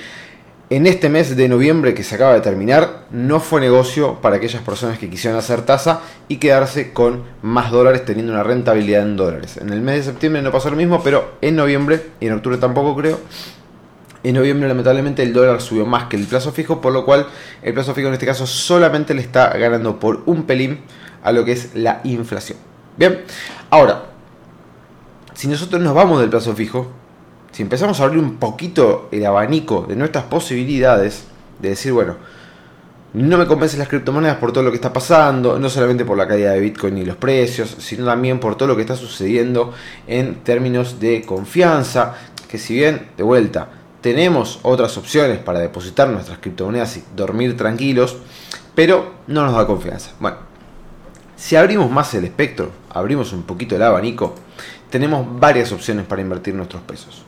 en 0.72 0.88
este 0.88 1.10
mes 1.10 1.36
de 1.36 1.50
noviembre 1.50 1.94
que 1.94 2.02
se 2.02 2.16
acaba 2.16 2.34
de 2.34 2.40
terminar, 2.40 3.04
no 3.12 3.42
fue 3.42 3.60
negocio 3.60 4.22
para 4.22 4.38
aquellas 4.38 4.62
personas 4.62 4.98
que 4.98 5.10
quisieran 5.10 5.38
hacer 5.38 5.64
tasa 5.64 6.00
y 6.30 6.38
quedarse 6.38 6.94
con 6.94 7.24
más 7.42 7.72
dólares 7.72 8.06
teniendo 8.06 8.32
una 8.32 8.44
rentabilidad 8.44 9.02
en 9.02 9.18
dólares. 9.18 9.58
En 9.58 9.74
el 9.74 9.82
mes 9.82 9.98
de 9.98 10.04
septiembre 10.04 10.42
no 10.42 10.50
pasó 10.50 10.70
lo 10.70 10.78
mismo, 10.78 11.04
pero 11.04 11.34
en 11.42 11.58
noviembre 11.58 12.02
y 12.22 12.28
en 12.28 12.34
octubre 12.36 12.58
tampoco 12.58 12.96
creo. 12.96 13.20
En 14.24 14.36
noviembre 14.36 14.70
lamentablemente 14.70 15.24
el 15.24 15.34
dólar 15.34 15.60
subió 15.62 15.86
más 15.86 16.06
que 16.06 16.16
el 16.16 16.26
plazo 16.26 16.54
fijo, 16.54 16.80
por 16.80 16.94
lo 16.94 17.04
cual 17.04 17.28
el 17.64 17.74
plazo 17.74 17.94
fijo 17.94 18.08
en 18.08 18.14
este 18.14 18.26
caso 18.26 18.48
solamente 18.48 19.14
le 19.14 19.22
está 19.24 19.50
ganando 19.58 20.00
por 20.00 20.22
un 20.26 20.44
pelín 20.44 20.80
a 21.22 21.34
lo 21.34 21.44
que 21.44 21.52
es 21.52 21.76
la 21.76 22.00
inflación. 22.06 22.58
Bien, 22.96 23.24
ahora, 23.72 24.11
si 25.34 25.48
nosotros 25.48 25.82
nos 25.82 25.94
vamos 25.94 26.20
del 26.20 26.30
plazo 26.30 26.54
fijo, 26.56 26.88
si 27.52 27.64
empezamos 27.64 28.00
a 28.00 28.04
abrir 28.06 28.20
un 28.20 28.38
poquito 28.38 29.10
el 29.12 29.26
abanico 29.26 29.86
de 29.88 29.96
nuestras 29.96 30.26
posibilidades, 30.26 31.26
de 31.60 31.70
decir, 31.70 31.94
bueno, 31.94 32.16
no 33.14 33.38
me 33.38 33.46
convencen 33.46 33.80
las 33.80 33.90
criptomonedas 33.90 34.38
por 34.38 34.54
todo 34.54 34.64
lo 34.64 34.72
que 34.72 34.78
está 34.78 34.94
pasando, 34.94 35.60
no 35.60 35.70
solamente 35.70 36.06
por 36.06 36.18
la 36.18 36.28
caída 36.28 36.52
de 36.52 36.62
Bitcoin 36.62 36.98
y 36.98 37.06
los 37.06 37.18
precios, 37.18 37.76
sino 37.80 38.06
también 38.06 38.40
por 38.40 38.56
todo 38.56 38.70
lo 38.70 38.76
que 38.76 38.82
está 38.82 38.96
sucediendo 38.96 39.74
en 40.08 40.36
términos 40.44 41.00
de 41.00 41.24
confianza, 41.24 42.16
que 42.48 42.58
si 42.58 42.76
bien, 42.76 43.10
de 43.18 43.24
vuelta, 43.24 43.68
tenemos 44.00 44.60
otras 44.64 44.98
opciones 44.98 45.40
para 45.40 45.60
depositar 45.60 46.08
nuestras 46.10 46.40
criptomonedas 46.40 46.98
y 46.98 47.04
dormir 47.16 47.58
tranquilos, 47.58 48.18
pero 48.76 49.12
no 49.28 49.46
nos 49.46 49.56
da 49.56 49.68
confianza. 49.68 50.12
Bueno, 50.20 50.38
si 51.42 51.56
abrimos 51.56 51.90
más 51.90 52.14
el 52.14 52.24
espectro, 52.24 52.70
abrimos 52.92 53.34
un 53.34 53.42
poquito 53.42 53.76
el 53.76 53.82
abanico, 53.82 54.36
tenemos 54.92 55.26
varias 55.40 55.72
opciones 55.72 56.06
para 56.06 56.22
invertir 56.22 56.54
nuestros 56.54 56.84
pesos. 56.84 57.24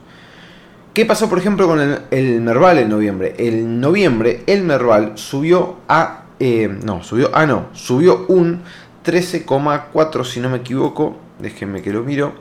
¿Qué 0.93 1.03
pasó, 1.03 1.27
por 1.27 1.39
ejemplo, 1.39 1.65
con 1.65 1.79
el, 2.11 2.41
Merval 2.41 2.77
en 2.77 2.89
noviembre? 2.89 3.33
En 3.39 3.81
noviembre, 3.81 4.43
el 4.45 4.61
Merval 4.61 5.13
subió 5.15 5.77
a. 5.89 6.25
Eh, 6.39 6.67
no, 6.85 7.03
subió. 7.03 7.31
Ah, 7.33 7.47
no. 7.47 7.69
Subió 7.73 8.27
un 8.27 8.61
13,4, 9.03 10.23
si 10.23 10.39
no 10.39 10.49
me 10.51 10.57
equivoco. 10.57 11.17
Déjenme 11.39 11.81
que 11.81 11.91
lo 11.91 12.03
miro. 12.03 12.33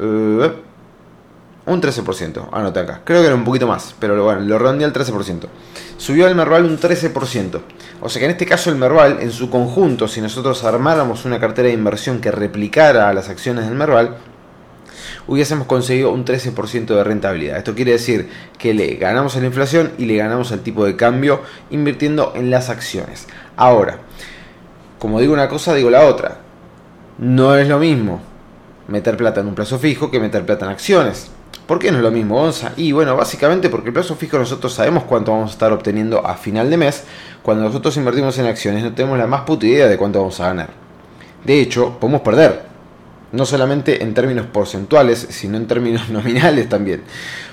Eh, 0.00 0.52
un 1.66 1.80
13%. 1.80 2.48
Anote 2.52 2.80
acá. 2.80 3.00
Creo 3.04 3.20
que 3.20 3.26
era 3.26 3.36
un 3.36 3.44
poquito 3.44 3.66
más. 3.66 3.94
Pero 3.98 4.22
bueno, 4.22 4.40
lo 4.40 4.58
redondeé 4.58 4.86
al 4.86 4.92
13%. 4.92 5.46
Subió 5.96 6.26
el 6.26 6.34
Merval 6.34 6.64
un 6.64 6.78
13%. 6.78 7.60
O 8.00 8.08
sea 8.08 8.20
que 8.20 8.24
en 8.26 8.32
este 8.32 8.46
caso 8.46 8.70
el 8.70 8.76
Merval, 8.76 9.18
en 9.20 9.30
su 9.30 9.50
conjunto, 9.50 10.08
si 10.08 10.20
nosotros 10.20 10.64
armáramos 10.64 11.24
una 11.24 11.38
cartera 11.38 11.68
de 11.68 11.74
inversión 11.74 12.20
que 12.20 12.30
replicara 12.30 13.08
a 13.08 13.14
las 13.14 13.28
acciones 13.28 13.66
del 13.66 13.74
Merval, 13.74 14.16
hubiésemos 15.26 15.66
conseguido 15.66 16.10
un 16.12 16.24
13% 16.24 16.86
de 16.86 17.04
rentabilidad. 17.04 17.58
Esto 17.58 17.74
quiere 17.74 17.92
decir 17.92 18.28
que 18.58 18.74
le 18.74 18.96
ganamos 18.96 19.36
a 19.36 19.40
la 19.40 19.46
inflación 19.46 19.92
y 19.98 20.06
le 20.06 20.16
ganamos 20.16 20.52
al 20.52 20.60
tipo 20.60 20.84
de 20.84 20.96
cambio 20.96 21.42
invirtiendo 21.70 22.32
en 22.34 22.50
las 22.50 22.70
acciones. 22.70 23.28
Ahora, 23.56 23.98
como 24.98 25.20
digo 25.20 25.32
una 25.32 25.48
cosa, 25.48 25.74
digo 25.74 25.90
la 25.90 26.06
otra. 26.06 26.38
No 27.18 27.56
es 27.56 27.68
lo 27.68 27.78
mismo 27.78 28.20
meter 28.88 29.16
plata 29.16 29.40
en 29.40 29.48
un 29.48 29.54
plazo 29.54 29.78
fijo 29.78 30.10
que 30.10 30.20
meter 30.20 30.44
plata 30.44 30.66
en 30.66 30.72
acciones. 30.72 31.30
¿Por 31.66 31.78
qué 31.78 31.92
no 31.92 31.98
es 31.98 32.02
lo 32.02 32.10
mismo, 32.10 32.36
Gonza? 32.36 32.72
Y 32.76 32.92
bueno, 32.92 33.16
básicamente 33.16 33.68
porque 33.70 33.88
el 33.88 33.94
plazo 33.94 34.16
fijo 34.16 34.38
nosotros 34.38 34.74
sabemos 34.74 35.04
cuánto 35.04 35.32
vamos 35.32 35.50
a 35.50 35.52
estar 35.52 35.72
obteniendo 35.72 36.26
a 36.26 36.36
final 36.36 36.68
de 36.70 36.76
mes. 36.76 37.04
Cuando 37.42 37.62
nosotros 37.64 37.96
invertimos 37.96 38.36
en 38.38 38.46
acciones 38.46 38.82
no 38.82 38.92
tenemos 38.92 39.18
la 39.18 39.26
más 39.26 39.42
puta 39.42 39.66
idea 39.66 39.86
de 39.86 39.96
cuánto 39.96 40.18
vamos 40.18 40.40
a 40.40 40.48
ganar. 40.48 40.70
De 41.44 41.60
hecho, 41.60 41.98
podemos 42.00 42.22
perder 42.22 42.72
no 43.32 43.46
solamente 43.46 44.02
en 44.02 44.12
términos 44.12 44.46
porcentuales, 44.46 45.26
sino 45.30 45.56
en 45.56 45.66
términos 45.66 46.08
nominales 46.10 46.68
también. 46.68 47.02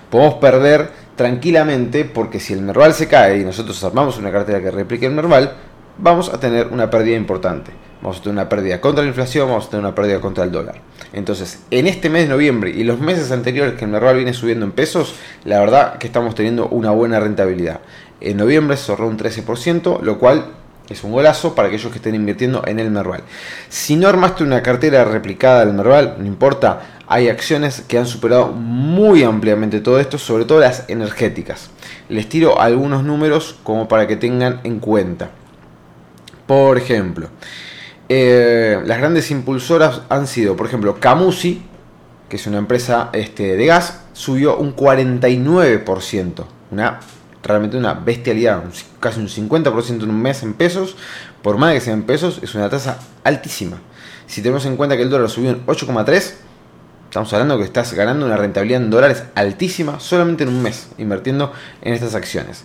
Podemos 0.09 0.35
perder 0.35 0.89
tranquilamente 1.15 2.05
porque 2.05 2.39
si 2.39 2.53
el 2.53 2.61
Merval 2.61 2.93
se 2.93 3.07
cae 3.07 3.39
y 3.39 3.43
nosotros 3.43 3.83
armamos 3.83 4.17
una 4.17 4.31
cartera 4.31 4.61
que 4.61 4.71
replique 4.71 5.05
el 5.05 5.13
Merval, 5.13 5.53
vamos 5.97 6.33
a 6.33 6.39
tener 6.39 6.67
una 6.67 6.89
pérdida 6.89 7.15
importante. 7.15 7.71
Vamos 8.01 8.17
a 8.17 8.21
tener 8.21 8.33
una 8.33 8.47
pérdida 8.47 8.79
contra 8.79 9.03
la 9.03 9.09
inflación, 9.09 9.49
vamos 9.49 9.67
a 9.67 9.69
tener 9.69 9.85
una 9.85 9.95
pérdida 9.95 10.21
contra 10.21 10.45
el 10.45 10.51
dólar. 10.51 10.81
Entonces, 11.11 11.63
en 11.69 11.85
este 11.85 12.09
mes 12.09 12.23
de 12.23 12.29
noviembre 12.29 12.71
y 12.71 12.83
los 12.83 12.99
meses 12.99 13.31
anteriores 13.31 13.73
que 13.73 13.85
el 13.85 13.91
Merval 13.91 14.15
viene 14.15 14.33
subiendo 14.33 14.65
en 14.65 14.71
pesos, 14.71 15.15
la 15.43 15.59
verdad 15.59 15.97
que 15.97 16.07
estamos 16.07 16.33
teniendo 16.33 16.67
una 16.69 16.91
buena 16.91 17.19
rentabilidad. 17.19 17.81
En 18.21 18.37
noviembre 18.37 18.77
se 18.77 18.91
ahorró 18.91 19.07
un 19.07 19.17
13%, 19.17 20.01
lo 20.01 20.17
cual 20.17 20.45
es 20.89 21.03
un 21.03 21.11
golazo 21.11 21.55
para 21.55 21.67
aquellos 21.67 21.91
que 21.91 21.97
estén 21.97 22.15
invirtiendo 22.15 22.63
en 22.65 22.79
el 22.79 22.89
Merval. 22.89 23.21
Si 23.69 23.95
no 23.95 24.07
armaste 24.07 24.43
una 24.43 24.63
cartera 24.63 25.03
replicada 25.03 25.65
del 25.65 25.75
Merval, 25.75 26.15
no 26.19 26.25
importa, 26.25 26.99
hay 27.07 27.27
acciones 27.27 27.81
que 27.81 27.97
han 27.97 28.05
superado 28.05 28.47
muy 28.47 29.23
ampliamente 29.23 29.81
todo 29.81 29.99
esto, 29.99 30.17
sobre 30.17 30.45
todo 30.45 30.59
las 30.59 30.85
energéticas. 30.87 31.69
Les 32.07 32.29
tiro 32.29 32.61
algunos 32.61 33.03
números 33.03 33.57
como 33.63 33.87
para 33.87 34.07
que 34.07 34.15
tengan 34.15 34.61
en 34.63 34.79
cuenta. 34.79 35.31
Por 36.47 36.77
ejemplo, 36.77 37.29
eh, 38.09 38.81
las 38.85 38.97
grandes 38.97 39.31
impulsoras 39.31 40.01
han 40.09 40.27
sido, 40.27 40.55
por 40.55 40.67
ejemplo, 40.67 40.99
Camusi, 40.99 41.63
que 42.27 42.35
es 42.35 42.47
una 42.47 42.57
empresa 42.57 43.09
este, 43.13 43.55
de 43.55 43.65
gas, 43.65 44.01
subió 44.13 44.57
un 44.57 44.75
49%. 44.75 46.45
Una 46.71 46.99
realmente 47.43 47.77
una 47.77 47.93
bestialidad, 47.93 48.63
casi 48.99 49.19
un 49.19 49.27
50% 49.27 50.03
en 50.03 50.09
un 50.09 50.21
mes 50.21 50.43
en 50.43 50.53
pesos, 50.53 50.95
por 51.41 51.57
más 51.57 51.73
que 51.73 51.81
sea 51.81 51.93
en 51.93 52.03
pesos, 52.03 52.39
es 52.41 52.53
una 52.55 52.69
tasa 52.69 52.99
altísima. 53.23 53.79
Si 54.27 54.41
tenemos 54.41 54.65
en 54.65 54.75
cuenta 54.75 54.97
que 54.97 55.03
el 55.03 55.09
dólar 55.09 55.29
subió 55.29 55.51
en 55.51 55.65
8,3, 55.65 56.33
estamos 57.05 57.33
hablando 57.33 57.57
que 57.57 57.63
estás 57.63 57.93
ganando 57.93 58.25
una 58.25 58.37
rentabilidad 58.37 58.81
en 58.81 58.89
dólares 58.89 59.23
altísima 59.35 59.99
solamente 59.99 60.43
en 60.43 60.49
un 60.49 60.61
mes, 60.61 60.89
invirtiendo 60.97 61.53
en 61.81 61.93
estas 61.93 62.13
acciones. 62.13 62.63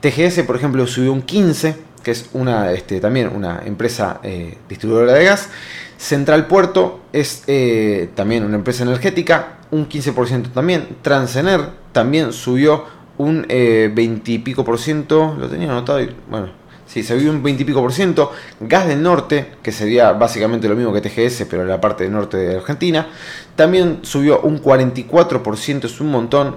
TGS, 0.00 0.42
por 0.42 0.56
ejemplo, 0.56 0.86
subió 0.86 1.12
un 1.12 1.22
15, 1.22 1.76
que 2.00 2.10
es 2.10 2.30
una, 2.32 2.72
este, 2.72 3.00
también 3.00 3.28
una 3.34 3.62
empresa 3.64 4.20
eh, 4.22 4.58
distribuidora 4.68 5.12
de 5.14 5.24
gas. 5.24 5.48
Central 5.96 6.46
Puerto 6.46 7.00
es 7.12 7.42
eh, 7.48 8.10
también 8.14 8.44
una 8.44 8.56
empresa 8.56 8.84
energética, 8.84 9.58
un 9.70 9.88
15% 9.88 10.52
también. 10.52 10.96
Transener 11.02 11.60
también 11.92 12.32
subió 12.32 12.84
un 13.18 13.44
eh, 13.48 13.90
20 13.92 14.32
y 14.32 14.38
pico 14.38 14.64
por 14.64 14.78
ciento, 14.78 15.36
lo 15.38 15.48
tenía 15.48 15.70
anotado 15.70 16.00
y 16.00 16.14
bueno, 16.30 16.50
sí, 16.86 17.02
se 17.02 17.16
vio 17.16 17.30
un 17.30 17.42
20 17.42 17.62
y 17.62 17.66
pico 17.66 17.80
por 17.80 17.92
ciento. 17.92 18.32
Gas 18.60 18.86
del 18.86 19.02
Norte, 19.02 19.54
que 19.62 19.72
sería 19.72 20.12
básicamente 20.12 20.68
lo 20.68 20.76
mismo 20.76 20.92
que 20.92 21.00
TGS, 21.00 21.46
pero 21.50 21.62
en 21.62 21.68
la 21.68 21.80
parte 21.80 22.04
del 22.04 22.12
norte 22.12 22.36
de 22.36 22.56
Argentina, 22.56 23.08
también 23.56 23.98
subió 24.02 24.40
un 24.40 24.62
44%, 24.62 25.84
es 25.84 26.00
un 26.00 26.10
montón. 26.10 26.56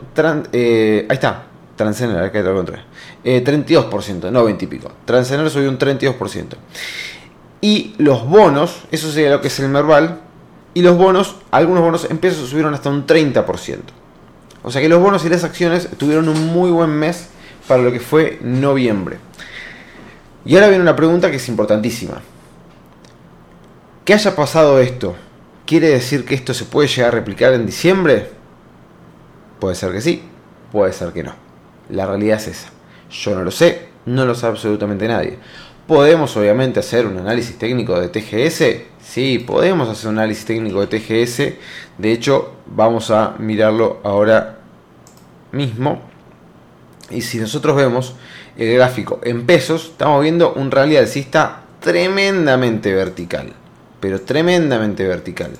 Eh, 0.54 1.08
ahí 1.10 1.16
está, 1.16 1.46
Transener, 1.82 2.32
que 2.32 2.44
lo 2.44 2.64
eh, 3.24 3.44
32%, 3.44 4.32
no 4.32 4.44
20 4.44 4.66
y 4.66 4.68
pico. 4.68 4.92
Transener 5.04 5.50
subió 5.50 5.68
un 5.68 5.80
32%. 5.80 6.50
Y 7.60 7.96
los 7.98 8.24
bonos, 8.28 8.84
eso 8.92 9.12
sería 9.12 9.32
lo 9.32 9.42
que 9.42 9.48
es 9.48 9.60
el 9.60 9.70
Merval, 9.70 10.22
y 10.76 10.84
los 10.84 10.96
bonos, 10.96 11.38
algunos 11.50 11.82
bonos 11.82 12.08
en 12.08 12.20
pesos 12.20 12.50
subieron 12.50 12.76
hasta 12.76 12.92
un 12.92 13.08
30%. 13.08 13.80
O 14.62 14.70
sea 14.70 14.80
que 14.80 14.90
los 14.90 15.02
bonos 15.02 15.26
y 15.26 15.30
las 15.30 15.44
acciones 15.44 15.90
tuvieron 15.98 16.30
un 16.30 16.54
muy 16.54 16.70
buen 16.70 16.92
mes 16.92 17.30
para 17.68 17.82
lo 17.82 17.92
que 17.92 18.00
fue 18.00 18.38
noviembre. 18.44 19.18
Y 20.46 20.54
ahora 20.54 20.68
viene 20.68 20.84
una 20.84 20.96
pregunta 20.96 21.32
que 21.32 21.38
es 21.38 21.50
importantísima. 21.50 22.22
¿Qué 24.06 24.14
haya 24.14 24.36
pasado 24.36 24.80
esto? 24.80 25.16
¿Quiere 25.66 25.90
decir 25.90 26.26
que 26.26 26.36
esto 26.36 26.54
se 26.54 26.66
puede 26.66 26.88
llegar 26.88 27.08
a 27.08 27.16
replicar 27.16 27.54
en 27.54 27.66
diciembre? 27.66 28.30
Puede 29.60 29.74
ser 29.74 29.92
que 29.92 30.02
sí, 30.02 30.22
puede 30.72 30.94
ser 30.94 31.12
que 31.12 31.24
no. 31.24 31.51
La 31.92 32.06
realidad 32.08 32.38
es 32.38 32.48
esa. 32.48 32.70
Yo 33.12 33.36
no 33.36 33.44
lo 33.44 33.52
sé, 33.52 33.90
no 34.06 34.26
lo 34.26 34.34
sabe 34.34 34.54
absolutamente 34.54 35.08
nadie. 35.08 35.38
Podemos 35.88 36.36
obviamente 36.38 36.80
hacer 36.80 37.06
un 37.06 37.18
análisis 37.18 37.58
técnico 37.58 38.00
de 38.00 38.08
TGS. 38.08 38.64
Sí, 39.04 39.40
podemos 39.40 39.90
hacer 39.90 40.10
un 40.10 40.20
análisis 40.20 40.46
técnico 40.46 40.86
de 40.86 40.88
TGS. 40.88 41.38
De 41.98 42.12
hecho, 42.12 42.54
vamos 42.66 43.12
a 43.12 43.36
mirarlo 43.40 44.00
ahora 44.04 44.60
mismo. 45.52 46.02
Y 47.10 47.22
si 47.22 47.40
nosotros 47.40 47.76
vemos 47.76 48.16
el 48.58 48.74
gráfico 48.74 49.20
en 49.24 49.46
pesos, 49.46 49.90
estamos 49.92 50.22
viendo 50.22 50.54
un 50.54 50.72
rally 50.72 50.96
alcista 50.96 51.64
tremendamente 51.82 52.94
vertical. 52.94 53.54
pero 54.00 54.22
tremendamente 54.22 55.08
vertical. 55.08 55.52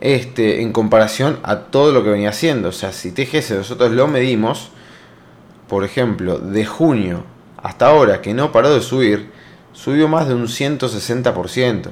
Este, 0.00 0.62
en 0.62 0.72
comparación 0.72 1.38
a 1.42 1.60
todo 1.60 1.92
lo 1.92 2.02
que 2.02 2.10
venía 2.10 2.30
haciendo. 2.30 2.70
O 2.70 2.72
sea, 2.72 2.92
si 2.92 3.12
TGS 3.12 3.52
nosotros 3.52 3.92
lo 3.92 4.08
medimos, 4.08 4.72
por 5.68 5.84
ejemplo, 5.84 6.38
de 6.38 6.64
junio 6.64 7.24
hasta 7.62 7.88
ahora, 7.88 8.22
que 8.22 8.34
no 8.34 8.52
paró 8.52 8.72
de 8.72 8.80
subir, 8.80 9.30
subió 9.72 10.08
más 10.08 10.28
de 10.28 10.34
un 10.34 10.46
160%. 10.46 11.90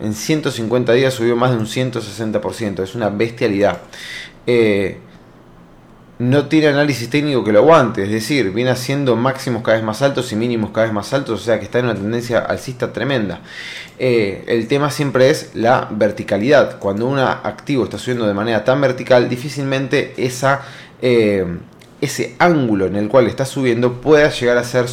En 0.00 0.14
150 0.14 0.92
días 0.92 1.14
subió 1.14 1.36
más 1.36 1.50
de 1.50 1.58
un 1.58 1.66
160%. 1.66 2.82
Es 2.82 2.94
una 2.94 3.10
bestialidad. 3.10 3.78
Eh, 4.46 4.98
no 6.18 6.46
tiene 6.46 6.68
análisis 6.68 7.10
técnico 7.10 7.42
que 7.42 7.52
lo 7.52 7.58
aguante, 7.60 8.04
es 8.04 8.10
decir, 8.10 8.52
viene 8.52 8.70
haciendo 8.70 9.16
máximos 9.16 9.62
cada 9.62 9.76
vez 9.76 9.84
más 9.84 10.00
altos 10.00 10.30
y 10.32 10.36
mínimos 10.36 10.70
cada 10.70 10.86
vez 10.86 10.94
más 10.94 11.12
altos, 11.12 11.40
o 11.40 11.44
sea 11.44 11.58
que 11.58 11.64
está 11.64 11.80
en 11.80 11.86
una 11.86 11.94
tendencia 11.94 12.38
alcista 12.38 12.92
tremenda. 12.92 13.40
Eh, 13.98 14.44
el 14.46 14.68
tema 14.68 14.90
siempre 14.90 15.30
es 15.30 15.50
la 15.54 15.88
verticalidad. 15.90 16.78
Cuando 16.78 17.06
un 17.06 17.18
activo 17.18 17.84
está 17.84 17.98
subiendo 17.98 18.26
de 18.26 18.34
manera 18.34 18.64
tan 18.64 18.80
vertical, 18.80 19.28
difícilmente 19.28 20.14
esa, 20.16 20.62
eh, 21.02 21.44
ese 22.04 22.36
ángulo 22.38 22.86
en 22.86 22.96
el 22.96 23.08
cual 23.08 23.26
está 23.26 23.44
subiendo 23.44 24.00
pueda 24.00 24.28
llegar 24.28 24.58
a 24.58 24.64
ser 24.64 24.86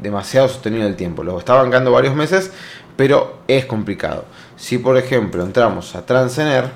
demasiado 0.00 0.48
sostenido 0.48 0.82
en 0.82 0.88
el 0.90 0.96
tiempo. 0.96 1.24
Lo 1.24 1.38
está 1.38 1.54
bancando 1.54 1.90
varios 1.90 2.14
meses, 2.14 2.52
pero 2.96 3.38
es 3.48 3.66
complicado. 3.66 4.24
Si 4.56 4.78
por 4.78 4.96
ejemplo 4.96 5.42
entramos 5.42 5.94
a 5.94 6.06
Transener, 6.06 6.70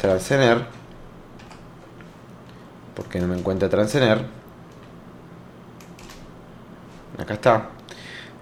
Transener, 0.00 0.64
porque 2.94 3.18
no 3.18 3.26
me 3.26 3.36
encuentra 3.36 3.68
Transener. 3.68 4.24
Acá 7.18 7.34
está. 7.34 7.68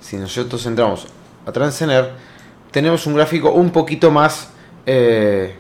Si 0.01 0.17
nosotros 0.17 0.65
entramos 0.67 1.07
a 1.47 1.53
Transener, 1.53 2.13
tenemos 2.71 3.07
un 3.07 3.15
gráfico 3.15 3.53
un 3.53 3.71
poquito 3.71 4.11
más, 4.11 4.51
eh, 4.85 5.57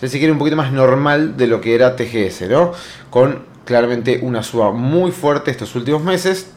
si 0.00 0.18
quiere, 0.18 0.32
un 0.32 0.38
poquito 0.38 0.56
más 0.56 0.72
normal 0.72 1.36
de 1.36 1.46
lo 1.46 1.60
que 1.60 1.74
era 1.74 1.94
TGS, 1.94 2.48
¿no? 2.48 2.72
Con 3.10 3.49
claramente 3.70 4.18
una 4.20 4.42
suba 4.42 4.72
muy 4.72 5.12
fuerte 5.12 5.52
estos 5.52 5.76
últimos 5.76 6.02
meses 6.02 6.50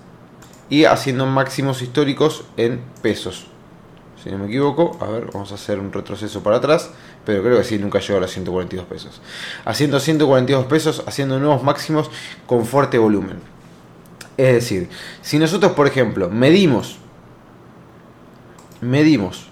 y 0.67 0.85
haciendo 0.85 1.27
máximos 1.27 1.83
históricos 1.83 2.45
en 2.57 2.81
pesos. 3.03 3.45
Si 4.23 4.31
no 4.31 4.39
me 4.39 4.47
equivoco, 4.47 4.97
a 4.99 5.05
ver, 5.05 5.27
vamos 5.31 5.51
a 5.51 5.55
hacer 5.55 5.79
un 5.79 5.93
retroceso 5.93 6.41
para 6.41 6.57
atrás 6.57 6.89
pero 7.25 7.41
creo 7.41 7.57
que 7.57 7.63
sí, 7.63 7.77
nunca 7.77 7.99
llegó 7.99 8.17
a 8.17 8.21
los 8.21 8.31
142 8.31 8.85
pesos. 8.85 9.21
Haciendo 9.63 9.99
142 9.99 10.65
pesos, 10.65 11.03
haciendo 11.05 11.39
nuevos 11.39 11.63
máximos 11.63 12.09
con 12.45 12.65
fuerte 12.65 12.97
volumen. 12.97 13.37
Es 14.35 14.53
decir, 14.55 14.89
si 15.21 15.39
nosotros, 15.39 15.73
por 15.73 15.87
ejemplo, 15.87 16.29
medimos, 16.29 16.97
medimos 18.81 19.47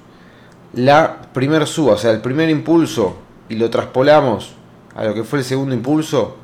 la 0.73 1.21
primera 1.33 1.65
suba, 1.65 1.93
o 1.93 1.97
sea, 1.97 2.11
el 2.11 2.21
primer 2.21 2.49
impulso, 2.49 3.17
y 3.47 3.55
lo 3.55 3.69
traspolamos 3.69 4.53
a 4.95 5.05
lo 5.05 5.13
que 5.13 5.23
fue 5.23 5.39
el 5.39 5.45
segundo 5.45 5.75
impulso, 5.75 6.37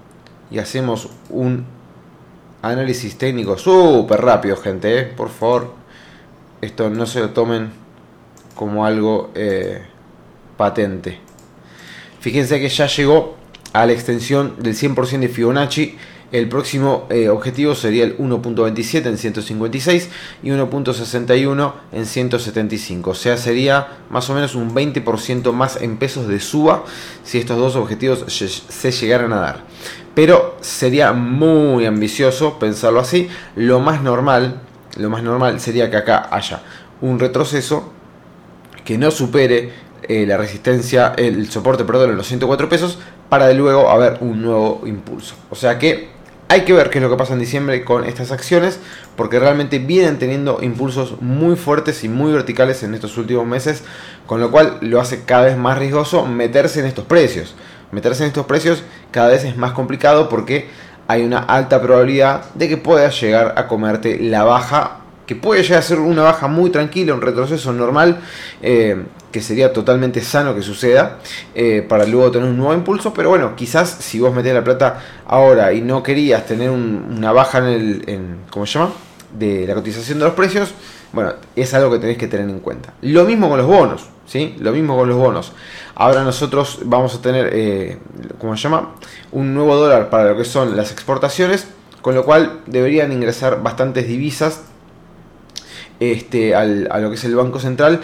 y 0.52 0.60
hacemos 0.60 1.10
un 1.30 1.66
análisis 2.62 3.18
técnico 3.18 3.58
súper 3.58 4.22
rápido, 4.22 4.58
gente, 4.58 5.00
¿eh? 5.00 5.04
por 5.04 5.30
favor, 5.30 5.74
esto 6.62 6.90
no 6.90 7.06
se 7.06 7.20
lo 7.20 7.30
tomen 7.32 7.72
como 8.56 8.86
algo... 8.86 9.32
Eh, 9.36 9.82
patente. 10.58 11.20
Fíjense 12.20 12.60
que 12.60 12.68
ya 12.68 12.88
llegó 12.88 13.38
a 13.72 13.86
la 13.86 13.94
extensión 13.94 14.56
del 14.60 14.74
100% 14.74 15.20
de 15.20 15.30
Fibonacci. 15.30 15.96
El 16.30 16.50
próximo 16.50 17.08
eh, 17.10 17.30
objetivo 17.30 17.74
sería 17.74 18.04
el 18.04 18.18
1.27 18.18 19.06
en 19.06 19.18
156 19.18 20.10
y 20.44 20.50
1.61 20.50 21.74
en 21.94 22.06
175. 22.06 23.12
O 23.12 23.14
sea, 23.14 23.38
sería 23.38 24.00
más 24.10 24.30
o 24.30 24.34
menos 24.34 24.54
un 24.56 24.76
20% 24.76 25.54
más 25.54 25.82
en 25.82 25.96
pesos 25.96 26.28
de 26.28 26.42
suba 26.42 26.84
si 27.24 27.38
estos 27.38 27.58
dos 27.58 27.78
objetivos 27.78 28.26
se 28.28 28.92
llegaran 28.92 29.32
a 29.32 29.38
dar. 29.38 29.64
Pero 30.18 30.56
sería 30.62 31.14
muy 31.14 31.86
ambicioso 31.86 32.58
pensarlo 32.58 33.00
así. 33.00 33.30
Lo 33.56 33.80
más 33.80 34.02
normal, 34.02 34.62
lo 34.96 35.12
más 35.12 35.22
normal 35.22 35.60
sería 35.60 35.92
que 35.92 35.98
acá 35.98 36.28
haya 36.32 36.64
un 37.02 37.20
retroceso 37.20 37.94
que 38.84 38.98
no 38.98 39.12
supere 39.12 39.74
eh, 40.02 40.26
la 40.26 40.38
resistencia, 40.38 41.14
el 41.16 41.52
soporte, 41.52 41.86
perdón, 41.86 42.10
en 42.10 42.18
los 42.18 42.26
104 42.26 42.68
pesos, 42.68 42.98
para 43.30 43.46
de 43.46 43.54
luego 43.54 43.92
haber 43.92 44.18
un 44.22 44.42
nuevo 44.42 44.82
impulso. 44.88 45.36
O 45.52 45.56
sea 45.56 45.78
que 45.78 46.10
hay 46.48 46.62
que 46.62 46.74
ver 46.74 46.90
qué 46.90 46.98
es 46.98 47.04
lo 47.04 47.12
que 47.12 47.18
pasa 47.18 47.34
en 47.34 47.40
diciembre 47.40 47.86
con 47.86 48.04
estas 48.04 48.32
acciones, 48.32 48.80
porque 49.16 49.38
realmente 49.38 49.78
vienen 49.78 50.18
teniendo 50.18 50.64
impulsos 50.64 51.22
muy 51.22 51.56
fuertes 51.56 52.04
y 52.04 52.10
muy 52.10 52.32
verticales 52.34 52.82
en 52.82 52.96
estos 52.96 53.20
últimos 53.20 53.46
meses, 53.46 53.84
con 54.26 54.42
lo 54.42 54.50
cual 54.50 54.80
lo 54.82 55.00
hace 55.00 55.26
cada 55.26 55.44
vez 55.44 55.58
más 55.58 55.78
riesgoso 55.78 56.26
meterse 56.26 56.80
en 56.80 56.88
estos 56.88 57.06
precios. 57.06 57.54
Meterse 57.92 58.24
en 58.24 58.28
estos 58.28 58.46
precios 58.46 58.84
cada 59.12 59.30
vez 59.30 59.44
es 59.44 59.58
más 59.58 59.72
complicado 59.72 60.30
porque 60.30 60.70
hay 61.08 61.24
una 61.24 61.40
alta 61.40 61.82
probabilidad 61.82 62.44
de 62.54 62.68
que 62.68 62.78
puedas 62.78 63.20
llegar 63.20 63.54
a 63.58 63.68
comerte 63.68 64.20
la 64.20 64.44
baja, 64.44 64.98
que 65.26 65.36
puede 65.36 65.64
llegar 65.64 65.80
a 65.80 65.84
ser 65.84 66.00
una 66.00 66.24
baja 66.24 66.48
muy 66.48 66.70
tranquila, 66.70 67.14
un 67.14 67.22
retroceso 67.22 67.72
normal. 67.72 68.20
Eh, 68.62 69.04
que 69.32 69.42
sería 69.42 69.74
totalmente 69.74 70.22
sano 70.22 70.56
que 70.56 70.62
suceda 70.62 71.20
eh, 71.54 71.86
para 71.88 72.06
luego 72.06 72.32
tener 72.32 72.50
un 72.50 72.58
nuevo 72.58 72.74
impulso. 72.74 73.14
Pero 73.14 73.30
bueno, 73.30 73.56
quizás 73.56 73.90
si 74.00 74.20
vos 74.20 74.34
metés 74.34 74.54
la 74.54 74.64
plata 74.64 75.00
ahora 75.28 75.74
y 75.74 75.82
no 75.82 76.02
querías 76.02 76.46
tener 76.46 76.70
una 76.70 77.32
baja 77.32 77.60
en 77.60 77.66
el, 77.66 78.38
¿cómo 78.50 78.66
se 78.66 78.80
llama? 78.80 78.94
De 79.38 79.68
la 79.68 79.76
cotización 79.76 80.20
de 80.20 80.26
los 80.26 80.34
precios, 80.34 80.74
bueno, 81.14 81.34
es 81.56 81.74
algo 81.74 81.92
que 81.92 82.00
tenéis 82.00 82.18
que 82.18 82.28
tener 82.28 82.50
en 82.50 82.60
cuenta. 82.60 82.94
Lo 83.02 83.26
mismo 83.26 83.50
con 83.50 83.58
los 83.58 83.68
bonos, 83.68 84.08
¿sí? 84.28 84.56
Lo 84.60 84.72
mismo 84.72 84.96
con 84.96 85.10
los 85.10 85.18
bonos. 85.18 85.54
Ahora 85.96 86.24
nosotros 86.24 86.82
vamos 86.84 87.16
a 87.16 87.22
tener, 87.22 87.50
eh, 87.54 87.98
¿cómo 88.40 88.56
se 88.56 88.64
llama? 88.64 88.96
Un 89.32 89.54
nuevo 89.54 89.76
dólar 89.76 90.10
para 90.10 90.32
lo 90.32 90.38
que 90.38 90.46
son 90.46 90.78
las 90.78 90.92
exportaciones, 90.92 91.68
con 92.02 92.14
lo 92.14 92.24
cual 92.24 92.62
deberían 92.68 93.12
ingresar 93.12 93.64
bastantes 93.64 94.08
divisas 94.08 94.62
este, 96.00 96.54
al, 96.54 96.88
a 96.92 97.00
lo 97.00 97.10
que 97.10 97.16
es 97.16 97.24
el 97.24 97.36
Banco 97.36 97.60
Central. 97.60 98.02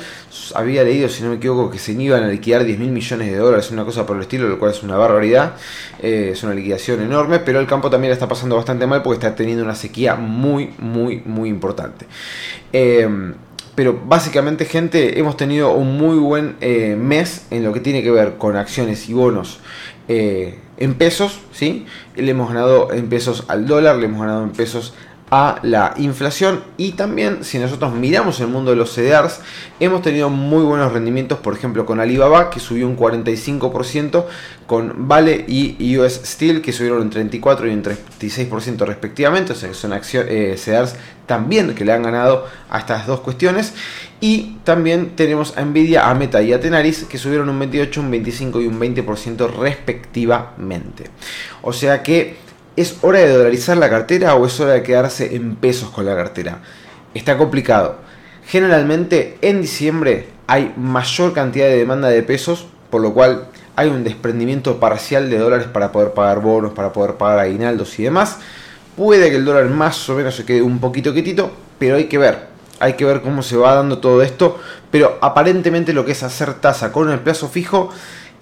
Había 0.56 0.84
leído, 0.84 1.10
si 1.10 1.24
no 1.24 1.30
me 1.30 1.36
equivoco, 1.36 1.70
que 1.70 1.78
se 1.78 1.92
iban 1.92 2.24
a 2.24 2.28
liquidar 2.28 2.64
10 2.64 2.80
mil 2.80 2.90
millones 2.90 3.32
de 3.32 3.38
dólares, 3.38 3.70
una 3.70 3.86
cosa 3.86 4.06
por 4.06 4.16
el 4.16 4.24
estilo, 4.24 4.48
lo 4.48 4.58
cual 4.58 4.72
es 4.72 4.82
una 4.82 4.98
barbaridad. 4.98 5.54
Eh, 6.02 6.32
es 6.34 6.44
una 6.44 6.54
liquidación 6.54 7.02
enorme, 7.02 7.40
pero 7.40 7.60
el 7.60 7.68
campo 7.68 7.90
también 7.90 8.12
está 8.12 8.28
pasando 8.28 8.56
bastante 8.56 8.88
mal 8.88 9.04
porque 9.04 9.26
está 9.26 9.36
teniendo 9.36 9.64
una 9.64 9.76
sequía 9.76 10.16
muy, 10.16 10.74
muy, 10.80 11.22
muy 11.26 11.50
importante. 11.50 12.08
Eh, 12.72 13.08
pero 13.76 14.00
básicamente, 14.06 14.66
gente, 14.66 15.20
hemos 15.20 15.38
tenido 15.38 15.74
un 15.74 15.98
muy 15.98 16.18
buen 16.18 16.56
eh, 16.62 16.96
mes 17.00 17.48
en 17.50 17.64
lo 17.64 17.74
que 17.74 17.80
tiene 17.80 18.04
que 18.04 18.12
ver 18.12 18.38
con 18.38 18.56
acciones 18.56 19.10
y 19.10 19.14
bonos 19.14 19.60
en 20.08 20.96
pesos, 20.96 21.40
¿sí? 21.54 21.86
Le 22.16 22.32
hemos 22.32 22.50
ganado 22.50 22.92
en 22.92 23.08
pesos 23.08 23.46
al 23.48 23.66
dólar, 23.66 23.96
le 23.96 24.06
hemos 24.06 24.20
ganado 24.22 24.44
en 24.44 24.52
pesos 24.52 24.94
a 25.32 25.60
la 25.64 25.94
inflación. 25.98 26.64
Y 26.78 26.92
también 26.92 27.44
si 27.44 27.60
nosotros 27.60 27.94
miramos 27.94 28.40
el 28.40 28.48
mundo 28.48 28.72
de 28.72 28.78
los 28.78 28.94
CDRs 28.94 29.40
hemos 29.80 30.02
tenido 30.02 30.30
muy 30.30 30.64
buenos 30.64 30.94
rendimientos 30.94 31.40
por 31.40 31.56
ejemplo 31.56 31.86
con 31.86 32.00
Alibaba 32.00 32.50
que 32.50 32.60
subió 32.60 32.88
un 32.88 32.96
45% 32.96 34.26
con 34.68 35.08
Vale 35.08 35.44
y 35.48 35.98
US 35.98 36.22
Steel 36.24 36.62
que 36.62 36.72
subieron 36.72 37.02
un 37.02 37.10
34 37.10 37.68
y 37.68 37.74
un 37.74 37.84
36% 37.84 38.86
respectivamente. 38.86 39.54
O 39.54 39.56
sea 39.56 39.70
que 39.70 39.76
son 39.76 39.94
acciones, 39.94 40.32
eh, 40.32 40.56
CDRs 40.58 40.96
también 41.26 41.74
que 41.74 41.86
le 41.86 41.94
han 41.94 42.04
ganado 42.04 42.46
a 42.70 42.80
estas 42.80 43.08
dos 43.08 43.22
cuestiones. 43.22 43.74
Y 44.20 44.58
también 44.64 45.16
tenemos 45.16 45.58
a 45.58 45.66
Nvidia, 45.66 46.10
a 46.10 46.14
Meta 46.16 46.42
y 46.42 46.54
a 46.54 46.60
Tenaris 46.60 47.04
que 47.06 47.18
subieron 47.18 47.50
un 47.50 47.60
28, 47.60 48.00
un 48.00 48.12
25 48.12 48.62
y 48.62 48.68
un 48.68 48.80
20% 48.80 49.54
respectivamente. 49.54 51.10
O 51.62 51.74
sea 51.74 52.04
que 52.04 52.38
¿Es 52.76 52.98
hora 53.04 53.20
de 53.20 53.32
dolarizar 53.32 53.78
la 53.78 53.88
cartera 53.88 54.34
o 54.34 54.48
es 54.48 54.60
hora 54.60 54.74
de 54.74 54.82
quedarse 54.82 55.36
en 55.36 55.56
pesos 55.58 55.92
con 55.92 56.08
la 56.08 56.16
cartera? 56.16 56.58
Está 57.14 57.38
complicado. 57.38 57.98
Generalmente 58.48 59.38
en 59.42 59.62
diciembre 59.62 60.30
hay 60.48 60.74
mayor 60.76 61.34
cantidad 61.34 61.68
de 61.68 61.78
demanda 61.78 62.10
de 62.10 62.24
pesos, 62.24 62.66
por 62.90 63.02
lo 63.02 63.14
cual 63.14 63.46
hay 63.76 63.90
un 63.90 64.04
desprendimiento 64.04 64.80
parcial 64.80 65.30
de 65.30 65.38
dólares 65.38 65.68
para 65.68 65.92
poder 65.92 66.14
pagar 66.14 66.42
bonos, 66.42 66.74
para 66.74 66.92
poder 66.92 67.14
pagar 67.14 67.38
aguinaldos 67.38 68.00
y 68.00 68.04
demás. 68.04 68.40
Puede 68.98 69.30
que 69.30 69.36
el 69.36 69.46
dólar 69.46 69.70
más 69.70 70.10
o 70.10 70.16
menos 70.16 70.36
se 70.36 70.44
quede 70.44 70.64
un 70.64 70.80
poquito 70.80 71.14
quietito, 71.14 71.52
pero 71.78 71.98
hay 71.98 72.06
que 72.06 72.18
ver. 72.18 72.54
Hay 72.80 72.94
que 72.94 73.06
ver 73.06 73.22
cómo 73.22 73.44
se 73.44 73.56
va 73.56 73.76
dando 73.76 74.00
todo 74.00 74.24
esto. 74.24 74.60
Pero 74.90 75.20
aparentemente 75.22 75.94
lo 75.94 76.06
que 76.06 76.14
es 76.14 76.24
hacer 76.24 76.56
tasa 76.56 76.92
con 76.92 77.12
el 77.12 77.20
plazo 77.20 77.50
fijo 77.50 77.92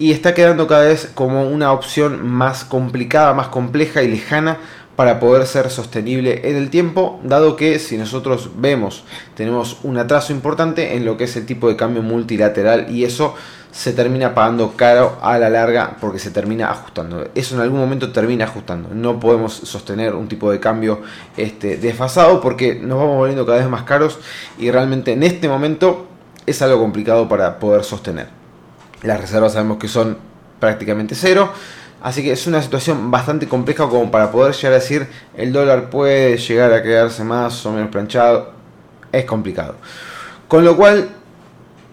y 0.02 0.10
está 0.10 0.34
quedando 0.34 0.66
cada 0.66 0.86
vez 0.86 1.12
como 1.14 1.48
una 1.48 1.70
opción 1.70 2.26
más 2.26 2.64
complicada, 2.64 3.34
más 3.34 3.46
compleja 3.46 4.02
y 4.02 4.08
lejana 4.08 4.58
para 4.96 5.20
poder 5.20 5.46
ser 5.46 5.70
sostenible 5.70 6.40
en 6.42 6.56
el 6.56 6.70
tiempo, 6.70 7.20
dado 7.22 7.54
que 7.54 7.78
si 7.78 7.96
nosotros 7.96 8.50
vemos, 8.56 9.04
tenemos 9.36 9.78
un 9.84 9.98
atraso 9.98 10.32
importante 10.32 10.96
en 10.96 11.04
lo 11.04 11.16
que 11.16 11.22
es 11.22 11.36
el 11.36 11.46
tipo 11.46 11.68
de 11.68 11.76
cambio 11.76 12.02
multilateral 12.02 12.90
y 12.90 13.04
eso 13.04 13.36
se 13.70 13.92
termina 13.92 14.34
pagando 14.34 14.72
caro 14.76 15.18
a 15.22 15.38
la 15.38 15.48
larga 15.48 15.96
porque 16.00 16.18
se 16.18 16.32
termina 16.32 16.68
ajustando. 16.68 17.28
Eso 17.36 17.54
en 17.54 17.60
algún 17.60 17.78
momento 17.78 18.10
termina 18.10 18.46
ajustando. 18.46 18.88
No 18.92 19.20
podemos 19.20 19.52
sostener 19.52 20.16
un 20.16 20.26
tipo 20.26 20.50
de 20.50 20.58
cambio 20.58 21.02
este, 21.36 21.76
desfasado 21.76 22.40
porque 22.40 22.74
nos 22.74 22.98
vamos 22.98 23.18
volviendo 23.18 23.46
cada 23.46 23.58
vez 23.58 23.68
más 23.68 23.84
caros 23.84 24.18
y 24.58 24.68
realmente 24.72 25.12
en 25.12 25.22
este 25.22 25.48
momento 25.48 26.08
es 26.44 26.60
algo 26.60 26.80
complicado 26.80 27.28
para 27.28 27.60
poder 27.60 27.84
sostener. 27.84 28.41
Las 29.02 29.20
reservas 29.20 29.52
sabemos 29.52 29.78
que 29.78 29.88
son 29.88 30.16
prácticamente 30.60 31.14
cero. 31.14 31.52
Así 32.02 32.22
que 32.22 32.32
es 32.32 32.46
una 32.46 32.60
situación 32.60 33.10
bastante 33.10 33.46
compleja 33.46 33.88
como 33.88 34.10
para 34.10 34.32
poder 34.32 34.54
llegar 34.54 34.72
a 34.72 34.80
decir 34.80 35.06
el 35.36 35.52
dólar 35.52 35.88
puede 35.88 36.36
llegar 36.36 36.72
a 36.72 36.82
quedarse 36.82 37.22
más 37.22 37.64
o 37.64 37.72
menos 37.72 37.90
planchado. 37.90 38.52
Es 39.12 39.24
complicado. 39.24 39.76
Con 40.48 40.64
lo 40.64 40.76
cual, 40.76 41.10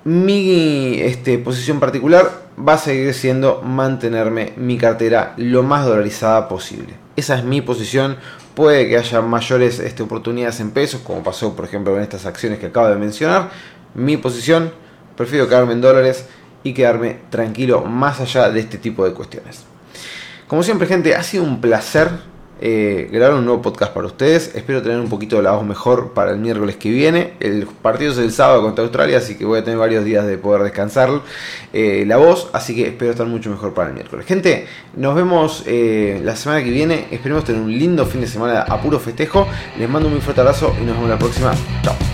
mi 0.04 1.00
este, 1.00 1.38
posición 1.38 1.80
particular 1.80 2.30
va 2.68 2.74
a 2.74 2.78
seguir 2.78 3.14
siendo 3.14 3.62
mantenerme 3.62 4.54
mi 4.58 4.78
cartera 4.78 5.34
lo 5.38 5.64
más 5.64 5.86
dolarizada 5.86 6.48
posible. 6.48 6.94
Esa 7.16 7.38
es 7.38 7.44
mi 7.44 7.62
posición. 7.62 8.18
Puede 8.56 8.90
que 8.90 8.98
haya 8.98 9.22
mayores 9.22 9.80
este, 9.80 10.04
oportunidades 10.04 10.60
en 10.60 10.72
pesos, 10.72 11.02
como 11.02 11.24
pasó 11.24 11.56
por 11.56 11.66
ejemplo 11.66 11.94
con 11.94 12.02
estas 12.02 12.26
acciones 12.26 12.60
que 12.60 12.68
acabo 12.68 12.88
de 12.88 12.96
mencionar. 12.96 13.50
Mi 13.94 14.18
posición, 14.18 14.72
prefiero 15.16 15.48
quedarme 15.48 15.74
en 15.74 15.82
dólares 15.82 16.26
y 16.64 16.74
quedarme 16.74 17.18
tranquilo 17.30 17.82
más 17.86 18.20
allá 18.20 18.50
de 18.50 18.60
este 18.60 18.78
tipo 18.78 19.06
de 19.06 19.14
cuestiones. 19.14 19.64
Como 20.48 20.64
siempre, 20.64 20.88
gente, 20.88 21.16
ha 21.16 21.24
sido 21.24 21.44
un 21.44 21.62
placer 21.62 22.10
eh, 22.62 23.08
grabar 23.12 23.38
un 23.38 23.46
nuevo 23.46 23.62
podcast 23.62 23.94
para 23.94 24.08
ustedes. 24.08 24.54
Espero 24.54 24.82
tener 24.82 25.00
un 25.00 25.10
poquito 25.10 25.38
de 25.38 25.44
la 25.44 25.52
voz 25.52 25.66
mejor 25.66 26.14
para 26.14 26.32
el 26.32 26.40
miércoles 26.40 26.76
que 26.76 26.90
viene. 26.90 27.34
El 27.40 27.66
partido 27.68 28.12
es 28.12 28.18
el 28.18 28.32
sábado 28.32 28.62
contra 28.62 28.84
Australia, 28.84 29.18
así 29.18 29.38
que 29.38 29.46
voy 29.46 29.60
a 29.60 29.64
tener 29.64 29.80
varios 29.80 30.04
días 30.04 30.26
de 30.26 30.38
poder 30.38 30.64
descansar 30.64 31.10
eh, 31.72 32.04
la 32.06 32.18
voz. 32.18 32.50
Así 32.52 32.76
que 32.76 32.88
espero 32.88 33.12
estar 33.12 33.28
mucho 33.28 33.50
mejor 33.50 33.74
para 33.74 33.90
el 33.90 33.94
miércoles. 33.94 34.26
Gente, 34.26 34.68
nos 34.96 35.16
vemos 35.16 35.64
eh, 35.68 36.20
la 36.24 36.36
semana 36.36 36.64
que 36.64 36.72
viene. 36.72 37.08
Esperemos 37.12 37.46
tener 37.46 37.62
un 37.62 37.72
lindo 37.72 38.06
fin 38.06 38.22
de 38.22 38.28
semana 38.28 38.62
a 38.64 38.82
puro 38.82 39.00
festejo. 39.00 39.48
Les 39.78 39.90
mando 39.90 40.08
un 40.08 40.16
muy 40.16 40.22
fuerte 40.22 40.42
abrazo 40.42 40.76
y 40.82 40.84
nos 40.84 40.96
vemos 40.96 41.10
la 41.10 41.18
próxima. 41.18 41.54
Chao. 41.84 42.09